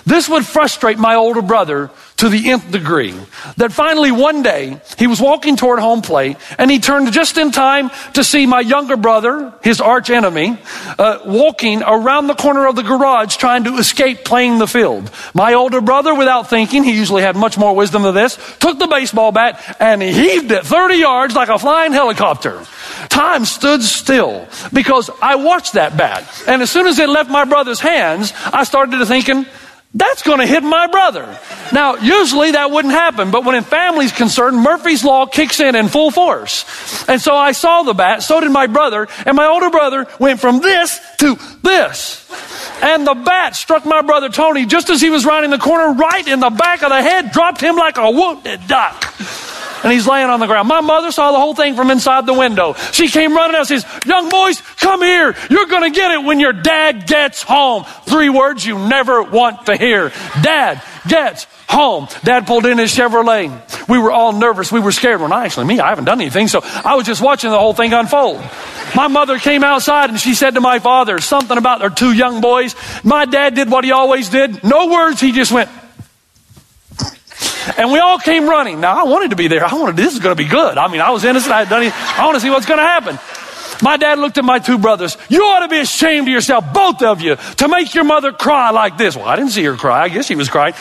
This 0.06 0.27
would 0.27 0.45
frustrate 0.45 0.97
my 0.97 1.15
older 1.15 1.41
brother 1.41 1.91
to 2.21 2.29
the 2.29 2.51
nth 2.51 2.69
degree. 2.71 3.15
That 3.57 3.73
finally 3.73 4.12
one 4.12 4.43
day 4.43 4.79
he 4.99 5.07
was 5.07 5.19
walking 5.19 5.55
toward 5.55 5.79
home 5.79 6.03
plate 6.03 6.38
and 6.60 6.69
he 6.69 6.77
turned 6.77 7.12
just 7.12 7.36
in 7.39 7.51
time 7.51 7.89
to 8.13 8.23
see 8.23 8.45
my 8.45 8.60
younger 8.60 8.95
brother, 8.95 9.51
his 9.63 9.81
arch 9.81 10.12
enemy, 10.12 10.60
uh, 10.99 11.19
walking 11.25 11.81
around 11.81 12.27
the 12.27 12.36
corner 12.36 12.67
of 12.67 12.75
the 12.75 12.84
garage 12.84 13.38
trying 13.38 13.63
to 13.63 13.77
escape 13.77 14.23
playing 14.23 14.60
the 14.60 14.67
field. 14.67 15.10
My 15.34 15.55
older 15.55 15.81
brother, 15.81 16.13
without 16.13 16.47
thinking, 16.47 16.84
he 16.84 16.95
usually 16.95 17.23
had 17.23 17.36
much 17.36 17.57
more 17.57 17.75
wisdom 17.75 18.03
than 18.03 18.13
this, 18.13 18.38
took 18.60 18.77
the 18.77 18.86
baseball 18.86 19.31
bat 19.31 19.60
and 19.79 19.99
heaved 20.03 20.51
it 20.51 20.63
30 20.63 20.97
yards 20.97 21.34
like 21.34 21.49
a 21.49 21.57
flying 21.57 21.91
helicopter. 21.91 22.63
Time 23.10 23.45
stood 23.45 23.81
still 23.81 24.47
because 24.71 25.10
I 25.23 25.38
watched 25.38 25.73
that 25.73 25.97
bat. 25.97 26.29
And 26.47 26.62
as 26.62 26.69
soon 26.69 26.86
as 26.86 26.99
it 26.99 27.10
left 27.10 27.31
my 27.31 27.45
brother's 27.45 27.79
hands, 27.79 28.31
I 28.45 28.63
started 28.63 28.99
to 28.99 29.07
thinking, 29.07 29.47
that's 29.93 30.23
going 30.23 30.39
to 30.39 30.47
hit 30.47 30.63
my 30.63 30.88
brother. 30.88 31.38
Now, 31.73 31.95
usually 31.95 32.51
that 32.51 32.71
wouldn't 32.71 32.93
happen, 32.93 33.30
but 33.30 33.43
when 33.43 33.56
a 33.56 33.62
family's 33.62 34.13
concerned, 34.13 34.58
Murphy's 34.58 35.04
Law 35.04 35.25
kicks 35.25 35.60
in 35.60 35.75
in 35.75 35.89
full 35.89 36.12
force. 36.12 36.63
And 37.10 37.19
so 37.19 37.36
I 37.36 37.51
saw 37.51 37.84
the 37.84 37.93
bat, 37.93 38.23
so 38.23 38.39
did 38.39 38.51
my 38.51 38.67
brother, 38.67 39.10
and 39.25 39.36
my 39.36 39.47
older 39.47 39.69
brother 39.69 40.08
went 40.17 40.39
from 40.39 40.62
this 40.62 40.99
to 41.19 41.36
this. 41.62 42.25
And 42.82 43.06
the 43.06 43.15
bat 43.15 43.56
struck 43.56 43.86
my 43.86 44.01
brother 44.01 44.30
Tony 44.30 44.65
just 44.65 44.89
as 44.89 45.01
he 45.01 45.10
was 45.10 45.25
rounding 45.25 45.51
the 45.51 45.58
corner, 45.58 45.93
right 45.93 46.25
in 46.25 46.39
the 46.39 46.49
back 46.49 46.84
of 46.84 46.89
the 46.89 47.01
head, 47.01 47.32
dropped 47.32 47.60
him 47.60 47.75
like 47.75 47.97
a 47.97 48.10
wounded 48.10 48.67
duck 48.67 49.13
and 49.84 49.91
he's 49.91 50.08
laying 50.08 50.30
on 50.30 50.39
the 50.39 50.48
ground. 50.48 50.67
My 50.67 50.82
mother 50.82 51.12
saw 51.12 51.32
the 51.32 51.39
whole 51.39 51.56
thing 51.56 51.76
from 51.76 51.91
inside 51.91 52.26
the 52.26 52.34
window. 52.34 52.74
She 52.91 53.08
came 53.08 53.34
running 53.34 53.56
out 53.56 53.70
and 53.72 53.82
says, 53.82 53.86
Young 54.06 54.30
boys, 54.30 54.62
come 54.78 55.02
here. 55.02 55.36
You're 55.50 55.67
going 55.67 55.91
to 55.91 55.96
get 55.96 56.12
it 56.12 56.24
when 56.24 56.39
your 56.39 56.54
dad 56.54 57.08
gets 57.08 57.41
home. 57.44 57.86
Three 58.06 58.30
words 58.30 58.65
you 58.65 58.78
never 58.78 59.24
want 59.24 59.65
to 59.67 59.76
hear. 59.76 60.10
Dad 60.41 60.82
gets 61.08 61.48
home. 61.67 62.08
Dad 62.24 62.46
pulled 62.46 62.65
in 62.65 62.78
his 62.78 62.94
Chevrolet. 62.94 63.88
We 63.88 63.98
were 63.98 64.12
all 64.12 64.34
nervous. 64.34 64.72
We 64.72 64.80
were 64.80 64.91
scared. 64.91 65.20
Well, 65.20 65.30
not 65.30 65.46
actually 65.46 65.65
me. 65.65 65.80
I 65.80 65.89
haven't 65.89 66.06
done 66.06 66.22
anything. 66.22 66.48
So 66.48 66.62
I 66.63 66.96
was 66.96 67.06
just 67.06 67.22
watching 67.22 67.50
the 67.50 67.60
whole 67.60 67.74
thing 67.74 67.94
unfold. 67.94 68.41
My 68.96 69.08
mother 69.08 69.39
came 69.39 69.63
outside 69.63 70.10
and 70.10 70.20
she 70.20 70.34
said 70.36 70.56
to 70.56 70.62
my 70.62 70.80
father 70.80 71.20
something 71.20 71.58
about 71.58 71.80
their 71.80 71.89
two 71.89 72.13
young 72.13 72.41
boys. 72.41 72.76
My 73.04 73.26
dad 73.26 73.56
did 73.56 73.70
what 73.72 73.84
he 73.84 73.91
always 73.91 74.30
did. 74.30 74.63
No 74.63 74.88
words. 74.88 75.22
He 75.22 75.32
just 75.32 75.52
went, 75.52 75.70
and 77.78 77.91
we 77.91 78.00
all 78.00 78.19
came 78.19 78.47
running. 78.47 78.80
Now, 78.80 79.00
I 79.00 79.04
wanted 79.04 79.32
to 79.32 79.36
be 79.36 79.47
there. 79.47 79.65
I 79.65 79.74
wanted, 79.74 79.95
this 79.95 80.13
is 80.13 80.19
going 80.19 80.36
to 80.36 80.41
be 80.41 80.50
good. 80.50 80.78
I 80.78 80.88
mean, 80.88 81.02
I 81.02 81.12
was 81.12 81.24
innocent. 81.24 81.54
I 81.54 81.60
had 81.60 81.69
done 81.69 81.84
it. 81.84 81.93
I 81.93 82.26
want 82.26 82.36
to 82.36 82.41
see 82.41 82.50
what's 82.50 82.65
going 82.65 82.80
to 82.80 82.84
happen. 82.84 83.19
My 83.82 83.97
dad 83.97 84.19
looked 84.19 84.38
at 84.38 84.45
my 84.45 84.60
two 84.60 84.78
brothers. 84.78 85.17
You 85.28 85.43
ought 85.43 85.62
to 85.62 85.67
be 85.67 85.80
ashamed 85.80 86.28
of 86.28 86.32
yourself, 86.32 86.71
both 86.74 87.02
of 87.02 87.21
you, 87.21 87.36
to 87.36 87.67
make 87.67 87.95
your 87.95 88.04
mother 88.04 88.32
cry 88.32 88.69
like 88.69 88.97
this. 88.97 89.15
Well, 89.15 89.26
I 89.26 89.36
didn't 89.36 89.52
see 89.52 89.63
her 89.63 89.76
cry. 89.76 90.04
I 90.04 90.10
guess 90.10 90.28
she 90.28 90.36
was 90.36 90.50
crying. 90.50 90.76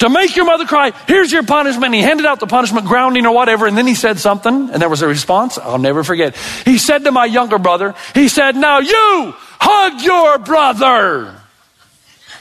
To 0.00 0.08
make 0.08 0.34
your 0.34 0.46
mother 0.46 0.64
cry, 0.64 0.92
here's 1.06 1.30
your 1.30 1.44
punishment. 1.44 1.94
He 1.94 2.00
handed 2.00 2.26
out 2.26 2.40
the 2.40 2.46
punishment, 2.46 2.86
grounding 2.86 3.26
or 3.26 3.34
whatever, 3.34 3.66
and 3.66 3.76
then 3.76 3.86
he 3.86 3.94
said 3.94 4.18
something, 4.18 4.70
and 4.70 4.82
there 4.82 4.88
was 4.88 5.02
a 5.02 5.06
response. 5.06 5.58
I'll 5.58 5.78
never 5.78 6.02
forget. 6.02 6.36
He 6.64 6.78
said 6.78 7.04
to 7.04 7.12
my 7.12 7.26
younger 7.26 7.58
brother, 7.58 7.94
he 8.14 8.28
said, 8.28 8.56
Now 8.56 8.80
you 8.80 9.34
hug 9.60 10.02
your 10.02 10.38
brother. 10.38 11.36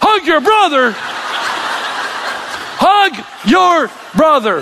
Hug 0.02 0.26
your 0.26 0.42
brother. 0.42 0.94
Hug 2.82 3.39
your 3.50 3.90
brother. 4.16 4.60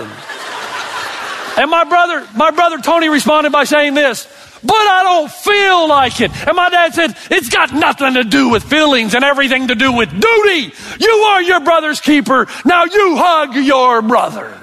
And 1.58 1.70
my 1.70 1.84
brother, 1.84 2.26
my 2.36 2.50
brother 2.50 2.78
Tony 2.78 3.08
responded 3.08 3.50
by 3.50 3.64
saying 3.64 3.94
this, 3.94 4.26
but 4.62 4.74
I 4.74 5.02
don't 5.02 5.30
feel 5.30 5.88
like 5.88 6.20
it. 6.20 6.30
And 6.46 6.56
my 6.56 6.70
dad 6.70 6.94
said, 6.94 7.16
it's 7.30 7.48
got 7.48 7.72
nothing 7.72 8.14
to 8.14 8.24
do 8.24 8.48
with 8.48 8.64
feelings 8.64 9.14
and 9.14 9.24
everything 9.24 9.68
to 9.68 9.74
do 9.74 9.92
with 9.92 10.10
duty. 10.10 10.72
You 11.00 11.10
are 11.10 11.42
your 11.42 11.60
brother's 11.60 12.00
keeper. 12.00 12.46
Now 12.64 12.84
you 12.84 13.16
hug 13.16 13.56
your 13.56 14.02
brother. 14.02 14.58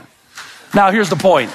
Now 0.74 0.92
here's 0.92 1.10
the 1.10 1.16
point. 1.16 1.52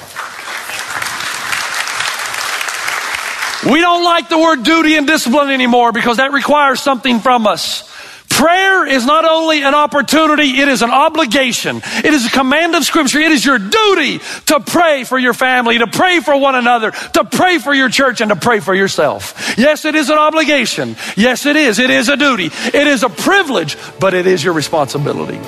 We 3.62 3.80
don't 3.80 4.04
like 4.04 4.30
the 4.30 4.38
word 4.38 4.62
duty 4.62 4.96
and 4.96 5.06
discipline 5.06 5.50
anymore 5.50 5.92
because 5.92 6.16
that 6.16 6.32
requires 6.32 6.80
something 6.80 7.20
from 7.20 7.46
us. 7.46 7.89
Prayer 8.30 8.86
is 8.86 9.04
not 9.04 9.26
only 9.26 9.62
an 9.62 9.74
opportunity, 9.74 10.60
it 10.60 10.68
is 10.68 10.80
an 10.80 10.90
obligation. 10.90 11.82
It 11.84 12.14
is 12.14 12.26
a 12.26 12.30
command 12.30 12.74
of 12.74 12.84
Scripture. 12.84 13.18
It 13.18 13.32
is 13.32 13.44
your 13.44 13.58
duty 13.58 14.20
to 14.46 14.60
pray 14.60 15.04
for 15.04 15.18
your 15.18 15.34
family, 15.34 15.78
to 15.78 15.86
pray 15.86 16.20
for 16.20 16.34
one 16.38 16.54
another, 16.54 16.90
to 16.90 17.24
pray 17.24 17.58
for 17.58 17.74
your 17.74 17.90
church, 17.90 18.22
and 18.22 18.30
to 18.30 18.36
pray 18.36 18.60
for 18.60 18.74
yourself. 18.74 19.54
Yes, 19.58 19.84
it 19.84 19.94
is 19.94 20.08
an 20.08 20.16
obligation. 20.16 20.96
Yes, 21.16 21.44
it 21.44 21.56
is. 21.56 21.78
It 21.78 21.90
is 21.90 22.08
a 22.08 22.16
duty. 22.16 22.46
It 22.46 22.86
is 22.86 23.02
a 23.02 23.10
privilege, 23.10 23.76
but 23.98 24.14
it 24.14 24.26
is 24.26 24.42
your 24.42 24.54
responsibility. 24.54 25.38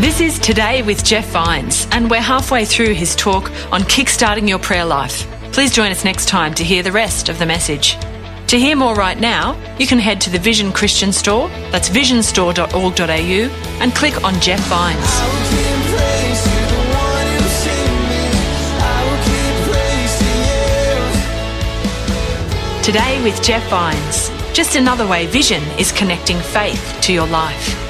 This 0.00 0.22
is 0.22 0.38
Today 0.38 0.80
with 0.80 1.04
Jeff 1.04 1.26
Vines, 1.26 1.86
and 1.92 2.10
we're 2.10 2.22
halfway 2.22 2.64
through 2.64 2.94
his 2.94 3.14
talk 3.14 3.50
on 3.70 3.82
kickstarting 3.82 4.48
your 4.48 4.58
prayer 4.58 4.86
life. 4.86 5.30
Please 5.52 5.74
join 5.74 5.90
us 5.90 6.06
next 6.06 6.26
time 6.26 6.54
to 6.54 6.64
hear 6.64 6.82
the 6.82 6.90
rest 6.90 7.28
of 7.28 7.38
the 7.38 7.44
message. 7.44 7.98
To 8.46 8.58
hear 8.58 8.76
more 8.76 8.94
right 8.94 9.20
now, 9.20 9.60
you 9.78 9.86
can 9.86 9.98
head 9.98 10.18
to 10.22 10.30
the 10.30 10.38
Vision 10.38 10.72
Christian 10.72 11.12
Store, 11.12 11.50
that's 11.70 11.90
visionstore.org.au, 11.90 13.82
and 13.82 13.94
click 13.94 14.24
on 14.24 14.40
Jeff 14.40 14.60
Vines. 14.68 15.04
Today 22.82 23.22
with 23.22 23.42
Jeff 23.42 23.68
Vines. 23.68 24.30
Just 24.56 24.76
another 24.76 25.06
way 25.06 25.26
Vision 25.26 25.62
is 25.78 25.92
connecting 25.92 26.38
faith 26.38 26.98
to 27.02 27.12
your 27.12 27.26
life. 27.26 27.89